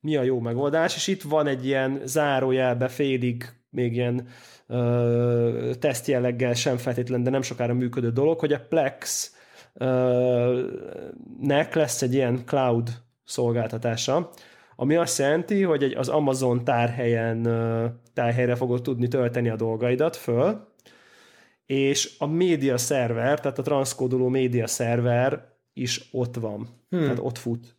[0.00, 4.26] mi a jó megoldás, és itt van egy ilyen zárójelbe félig még ilyen
[4.66, 9.34] ö, tesztjelleggel sem feltétlen, de nem sokára működő dolog, hogy a Plex
[11.40, 12.90] nek lesz egy ilyen cloud
[13.24, 14.30] szolgáltatása,
[14.76, 17.42] ami azt jelenti, hogy egy, az Amazon tárhelyen
[18.14, 20.68] tárhelyre fogod tudni tölteni a dolgaidat föl,
[21.66, 27.00] és a média szerver, tehát a transzkódoló média szerver is ott van, hmm.
[27.00, 27.78] tehát ott fut.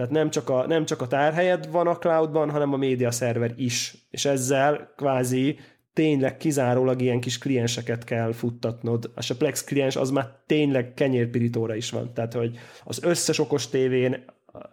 [0.00, 3.54] Tehát nem csak, a, nem csak a tárhelyed van a cloudban, hanem a média szerver
[3.56, 3.94] is.
[4.10, 5.58] És ezzel kvázi
[5.92, 9.10] tényleg kizárólag ilyen kis klienseket kell futtatnod.
[9.14, 12.14] A Plex kliens az már tényleg kenyérpirítóra is van.
[12.14, 14.24] Tehát, hogy az összes okos tévén,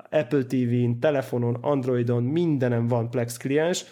[0.10, 3.86] Apple TV-n, telefonon, Androidon, mindenem van Plex kliens,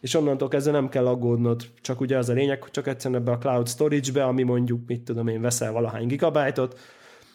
[0.00, 3.30] és onnantól kezdve nem kell aggódnod, csak ugye az a lényeg, hogy csak egyszerűen ebbe
[3.30, 6.78] a cloud storage-be, ami mondjuk, mit tudom én, veszel valahány gigabájtot,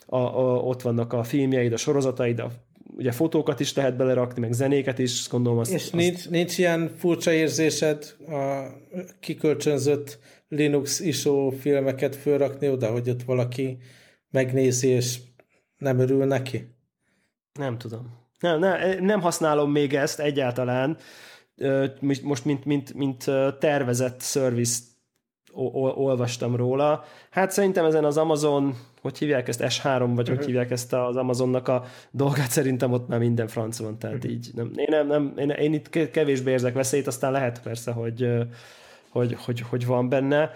[0.05, 2.51] a, a, ott vannak a filmjeid, a sorozataid, a
[2.95, 5.73] ugye fotókat is lehet belerakni, meg zenéket is, gondolom azt...
[5.73, 6.29] És nincs, azt...
[6.29, 8.65] nincs ilyen furcsa érzésed a
[9.19, 13.77] kikölcsönzött Linux ISO filmeket fölrakni oda, hogy ott valaki
[14.29, 15.17] megnézi, és
[15.77, 16.67] nem örül neki?
[17.53, 18.19] Nem tudom.
[18.39, 20.97] Nem, nem, nem használom még ezt egyáltalán,
[22.21, 23.23] most mint, mint, mint
[23.59, 24.79] tervezett service
[25.53, 27.03] olvastam róla.
[27.29, 30.27] Hát szerintem ezen az Amazon hogy hívják ezt, S3, vagy uh-huh.
[30.27, 30.45] hogy mhm.
[30.45, 34.31] hívják ezt az Amazonnak a dolgát, szerintem ott már minden franc van, tehát uh-huh.
[34.31, 38.29] így nem, én, nem, nem, én, én itt kevésbé érzek veszélyt, aztán lehet persze, hogy,
[39.09, 40.51] hogy, hogy, hogy van benne.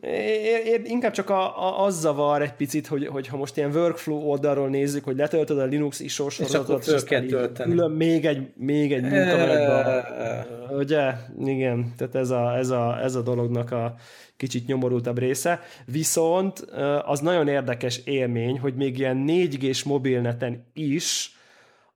[0.00, 3.70] Én, én inkább csak a, a, az zavar egy picit, hogy, hogy ha most ilyen
[3.70, 7.70] workflow oldalról nézzük, hogy letöltöd a Linux ISO sorozatot, és, és tölteni.
[7.70, 10.46] Külön még egy, még egy munkamenetbe.
[10.70, 11.12] Ugye?
[11.44, 13.94] Igen, tehát ez a, ez, a, ez a dolognak a
[14.36, 16.58] kicsit nyomorultabb része, viszont
[17.04, 21.32] az nagyon érdekes élmény, hogy még ilyen 4G-s mobilneten is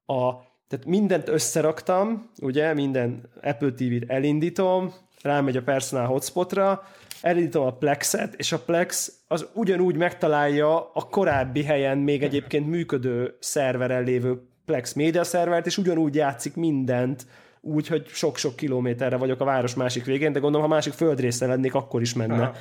[0.07, 0.30] a,
[0.68, 4.92] tehát mindent összeraktam, ugye, minden Apple TV-t elindítom,
[5.22, 6.82] rámegy a personal hotspotra,
[7.23, 13.37] elindítom a Plexet, és a Plex az ugyanúgy megtalálja a korábbi helyen még egyébként működő
[13.41, 17.27] szerveren lévő Plex média szervert, és ugyanúgy játszik mindent,
[17.61, 21.75] úgy, hogy sok-sok kilométerre vagyok a város másik végén, de gondolom, ha másik földrésze lennék,
[21.75, 22.35] akkor is menne.
[22.35, 22.55] Aha.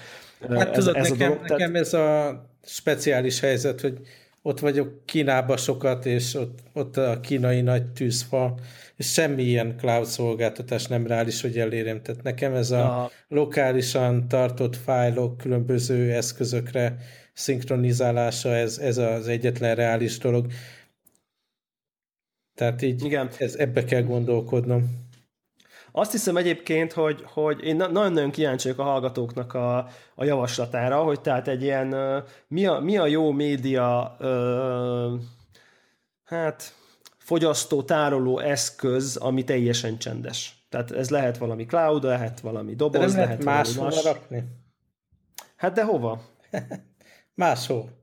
[0.57, 1.75] Hát ez, tudod, ez nekem, a dolog, nekem tehát...
[1.75, 3.99] ez a speciális helyzet, hogy
[4.41, 8.55] ott vagyok Kínába sokat, és ott, ott a kínai nagy tűzfa,
[8.95, 12.01] és semmi ilyen cloud szolgáltatás nem reális, hogy elérjem.
[12.01, 13.11] Tehát nekem ez a Aha.
[13.27, 16.97] lokálisan tartott fájlok különböző eszközökre
[17.33, 20.45] szinkronizálása, ez, ez az egyetlen reális dolog.
[22.55, 23.29] Tehát így Igen.
[23.37, 25.09] Ez, ebbe kell gondolkodnom.
[25.91, 31.47] Azt hiszem egyébként, hogy, hogy én nagyon-nagyon kíváncsi a hallgatóknak a, a javaslatára, hogy tehát
[31.47, 34.17] egy ilyen, mi a, mi a jó média,
[36.23, 36.73] hát
[37.17, 40.65] fogyasztó, tároló eszköz, ami teljesen csendes.
[40.69, 44.03] Tehát ez lehet valami cloud, lehet valami doboz, de nem lehet, lehet máshol más.
[44.03, 44.43] rakni.
[45.55, 46.21] Hát de hova?
[47.33, 48.00] máshol.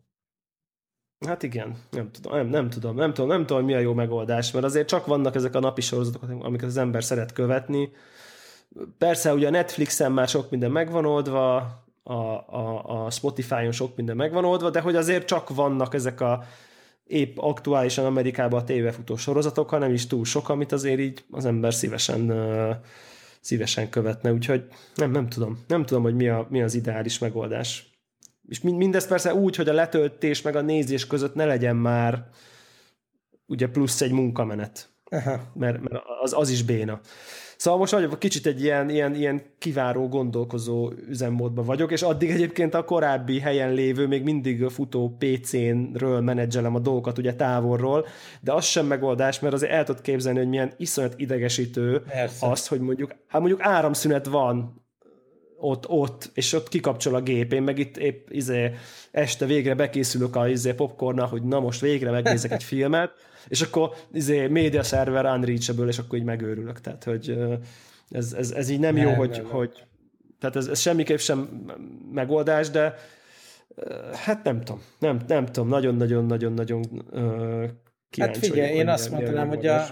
[1.27, 4.51] Hát igen, nem tudom, nem, nem tudom, nem tudom, nem tudom, mi a jó megoldás,
[4.51, 7.91] mert azért csak vannak ezek a napi sorozatok, amiket az ember szeret követni.
[8.99, 11.57] Persze ugye a Netflixen már sok minden megvan oldva,
[12.03, 16.45] a, a, a Spotify-on sok minden megvan oldva, de hogy azért csak vannak ezek a
[17.07, 21.75] épp aktuálisan Amerikában a tévefutó sorozatok, hanem is túl sok, amit azért így az ember
[21.75, 22.33] szívesen
[23.41, 24.65] szívesen követne, úgyhogy
[24.95, 25.65] nem, nem tudom.
[25.67, 27.88] Nem tudom, hogy mi, a, mi az ideális megoldás.
[28.49, 32.25] És mindez persze úgy, hogy a letöltés meg a nézés között ne legyen már
[33.47, 34.89] ugye plusz egy munkamenet.
[35.11, 35.41] Aha.
[35.55, 37.01] Mert, mert az, az is béna.
[37.57, 42.75] Szóval most vagyok kicsit egy ilyen, ilyen, ilyen kiváró, gondolkozó üzemmódban vagyok, és addig egyébként
[42.75, 48.07] a korábbi helyen lévő, még mindig futó PC-ről menedzselem a dolgokat ugye távolról,
[48.41, 52.47] de az sem megoldás, mert azért el tudod képzelni, hogy milyen iszonyat idegesítő Persze.
[52.47, 54.87] az, hogy mondjuk, hát mondjuk áramszünet van
[55.61, 57.53] ott, ott, és ott kikapcsol a gép.
[57.53, 58.75] Én meg itt épp izé,
[59.11, 63.13] este végre bekészülök a izé, popcorna, hogy na most végre megnézek egy filmet,
[63.49, 66.81] és akkor izé, média szerver unreachable, és akkor így megőrülök.
[66.81, 67.39] Tehát, hogy
[68.11, 69.85] ez, ez, ez így nem, nem jó, hogy, nem, hogy
[70.39, 71.67] tehát ez, ez semmiképp sem
[72.13, 72.95] megoldás, de
[74.13, 76.83] hát nem tudom, nem, nem tudom, nagyon-nagyon-nagyon-nagyon
[78.11, 79.87] kíváncsi Hát figyelj, én azt mondanám, hogy a,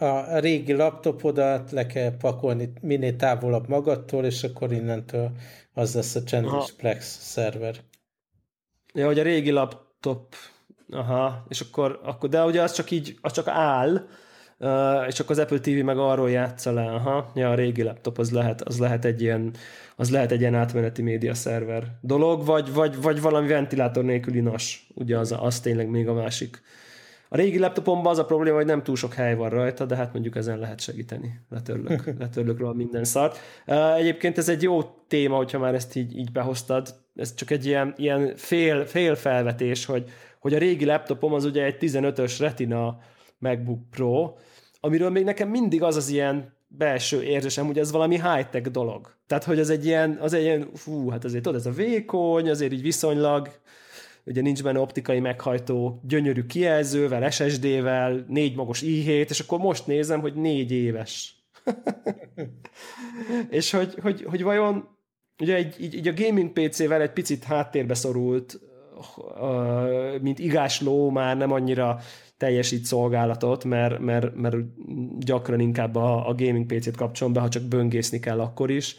[0.00, 5.30] a régi laptopodat le kell pakolni minél távolabb magadtól, és akkor innentől
[5.74, 6.68] az lesz a csendes Aha.
[6.76, 7.76] Plex szerver.
[8.94, 10.34] Ja, hogy a régi laptop,
[10.90, 14.06] aha, és akkor, akkor de ugye az csak így, az csak áll,
[14.62, 18.18] Uh, és akkor az Apple TV meg arról játsza le, aha, ja, a régi laptop
[18.18, 19.54] az lehet, az lehet egy ilyen,
[19.96, 24.86] az lehet egy ilyen átmeneti média szerver dolog, vagy, vagy, vagy valami ventilátor nélküli nas,
[24.94, 26.62] ugye az, az tényleg még a másik.
[27.32, 30.12] A régi laptopomban az a probléma, hogy nem túl sok hely van rajta, de hát
[30.12, 31.40] mondjuk ezen lehet segíteni.
[31.50, 33.38] Letörlök, letörlök róla minden szart.
[33.96, 36.94] Egyébként ez egy jó téma, hogyha már ezt így, így behoztad.
[37.14, 40.04] Ez csak egy ilyen, ilyen fél, fél felvetés, hogy,
[40.40, 42.98] hogy a régi laptopom az ugye egy 15-ös Retina
[43.38, 44.34] MacBook Pro,
[44.80, 49.14] amiről még nekem mindig az az ilyen belső érzésem, hogy ez valami high-tech dolog.
[49.26, 52.50] Tehát, hogy az egy ilyen, az egy ilyen, fú, hát azért tudod, ez a vékony,
[52.50, 53.48] azért így viszonylag,
[54.30, 60.20] ugye nincs benne optikai meghajtó, gyönyörű kijelzővel, SSD-vel, négy magos i7, és akkor most nézem,
[60.20, 61.34] hogy négy éves.
[63.50, 64.88] és hogy, hogy, hogy vajon
[65.40, 68.60] ugye egy, így, így a gaming PC-vel egy picit háttérbe szorult,
[70.20, 72.00] mint igásló, már nem annyira
[72.36, 74.56] teljesít szolgálatot, mert, mert, mert
[75.18, 78.96] gyakran inkább a, a gaming PC-t kapcsolom be, ha csak böngészni kell akkor is.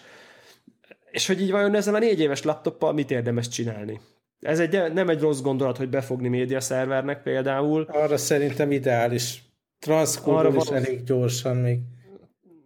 [1.11, 3.99] És hogy így vajon ezzel a négy éves laptoppal mit érdemes csinálni?
[4.41, 7.87] Ez egy, nem egy rossz gondolat, hogy befogni média szervernek például.
[7.89, 9.43] Arra szerintem ideális.
[9.79, 11.79] Transzkódol is elég gyorsan még.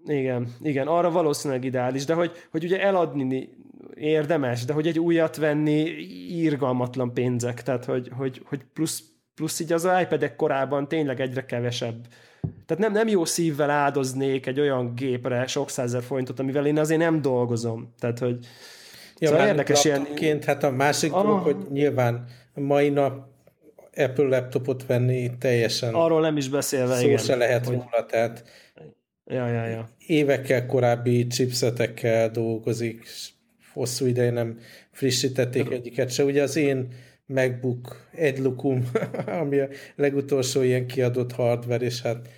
[0.06, 3.50] Igen, igen, arra valószínűleg ideális, de hogy, hogy ugye eladni
[3.96, 5.80] érdemes, de hogy egy újat venni
[6.30, 9.04] írgalmatlan pénzek, tehát hogy, hogy, hogy plusz
[9.36, 12.08] plusz így az iPad-ek korában tényleg egyre kevesebb.
[12.66, 17.00] Tehát nem, nem jó szívvel áldoznék egy olyan gépre sok százer forintot, amivel én azért
[17.00, 17.94] nem dolgozom.
[18.00, 18.40] Tehát, hogy
[19.20, 20.41] ja, szóval érdekes ilyen...
[20.45, 21.24] Hát a másik ah.
[21.24, 23.28] dolog, hogy nyilván mai nap
[23.95, 27.18] Apple laptopot venni teljesen Arról nem is beszélve, szó igen.
[27.18, 27.74] se lehet hogy...
[27.76, 28.43] róla, tehát
[29.26, 29.89] ja, ja, ja.
[30.07, 33.05] évekkel korábbi chipsetekkel dolgozik,
[33.74, 34.59] hosszú ideje nem
[34.91, 36.24] frissítették egyiket se.
[36.24, 36.88] Ugye az én
[37.26, 38.91] MacBook egy lukum,
[39.41, 42.30] ami a legutolsó ilyen kiadott hardware, és hát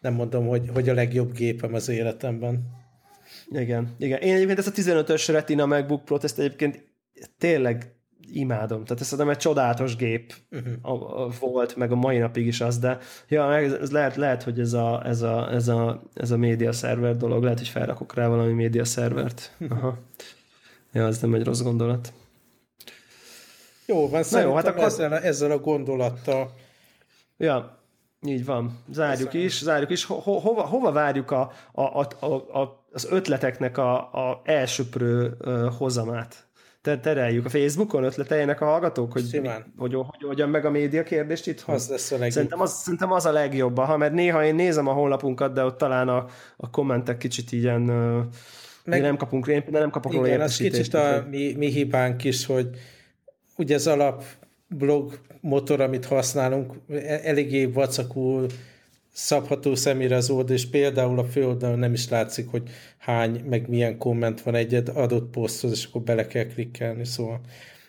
[0.00, 2.77] nem mondom, hogy, hogy a legjobb gépem az életemben.
[3.50, 4.20] Igen, igen.
[4.20, 6.84] Én egyébként ezt a 15-ös Retina MacBook Pro-t, ezt egyébként
[7.38, 7.92] tényleg
[8.32, 8.84] imádom.
[8.84, 10.72] Tehát ez szerintem egy csodálatos gép uh-huh.
[10.82, 14.42] a, a, volt, meg a mai napig is az, de ja, ez, ez lehet, lehet,
[14.42, 18.14] hogy ez a, ez, a, ez, a, ez a média szerver dolog, lehet, hogy felrakok
[18.14, 19.56] rá valami média szervert.
[19.68, 19.98] Aha.
[20.92, 22.12] Ja, ez nem egy rossz gondolat.
[23.86, 24.84] Jó, van, Na jó, hát akkor...
[24.84, 26.54] ezzel, a, ezzel a gondolattal.
[27.36, 27.77] Ja,
[28.26, 28.78] így van.
[28.90, 29.46] Zárjuk Köszönöm.
[29.46, 30.04] is, zárjuk is.
[30.04, 32.26] Ho, ho, hova, hova várjuk a, a, a,
[32.58, 36.46] a, az ötleteknek a, a elsöprő uh, hozamát?
[36.82, 41.02] Te, tereljük a Facebookon, ötleteljenek a hallgatók, hogy, mi, hogy, hogy hogyan meg a média
[41.02, 41.62] kérdést itt?
[41.66, 42.32] Az lesz a legjobb.
[42.32, 45.78] Szerintem az, szerintem az a legjobb, ha, mert néha én nézem a honlapunkat, de ott
[45.78, 48.24] talán a, a kommentek kicsit ilyen uh,
[48.84, 52.46] meg, nem kapunk, de nem kapok róla Igen, az kicsit a mi, mi hibánk is,
[52.46, 52.68] hogy
[53.56, 54.24] ugye az alap
[54.68, 58.46] blog motor, amit használunk, e- eléggé vacakul
[59.12, 62.62] szabható személyre az oldal, és például a főoldalon nem is látszik, hogy
[62.98, 67.40] hány, meg milyen komment van egy adott poszthoz, és akkor bele kell klikkelni, szóval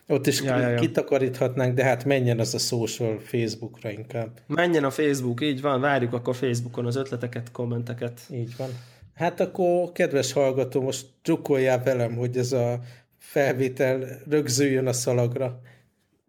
[0.08, 0.80] ott is ja, ja, ja.
[0.80, 4.40] kitakaríthatnánk, de hát menjen az a social Facebookra inkább.
[4.48, 8.22] Menjen a Facebook, így van, várjuk akkor Facebookon az ötleteket, kommenteket.
[8.32, 8.70] Így van.
[9.14, 12.80] Hát akkor, kedves hallgató, most drukkoljál velem, hogy ez a
[13.18, 15.62] felvétel rögzüljön a szalagra.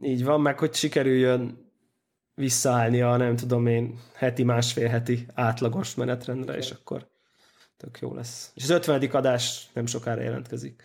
[0.02, 1.72] Így van, meg hogy sikerüljön
[2.34, 7.08] visszaállni a nem tudom én heti, másfél heti átlagos menetrendre, és akkor
[7.76, 8.50] tök jó lesz.
[8.54, 10.82] És az ötvenedik adás nem sokára jelentkezik.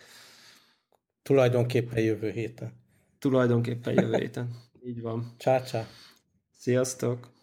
[1.22, 2.72] Tulajdonképpen jövő héten.
[3.18, 4.56] Tulajdonképpen jövő héten.
[4.86, 5.34] Így van.
[5.36, 5.86] Csá, csá.
[6.58, 7.35] Sziasztok!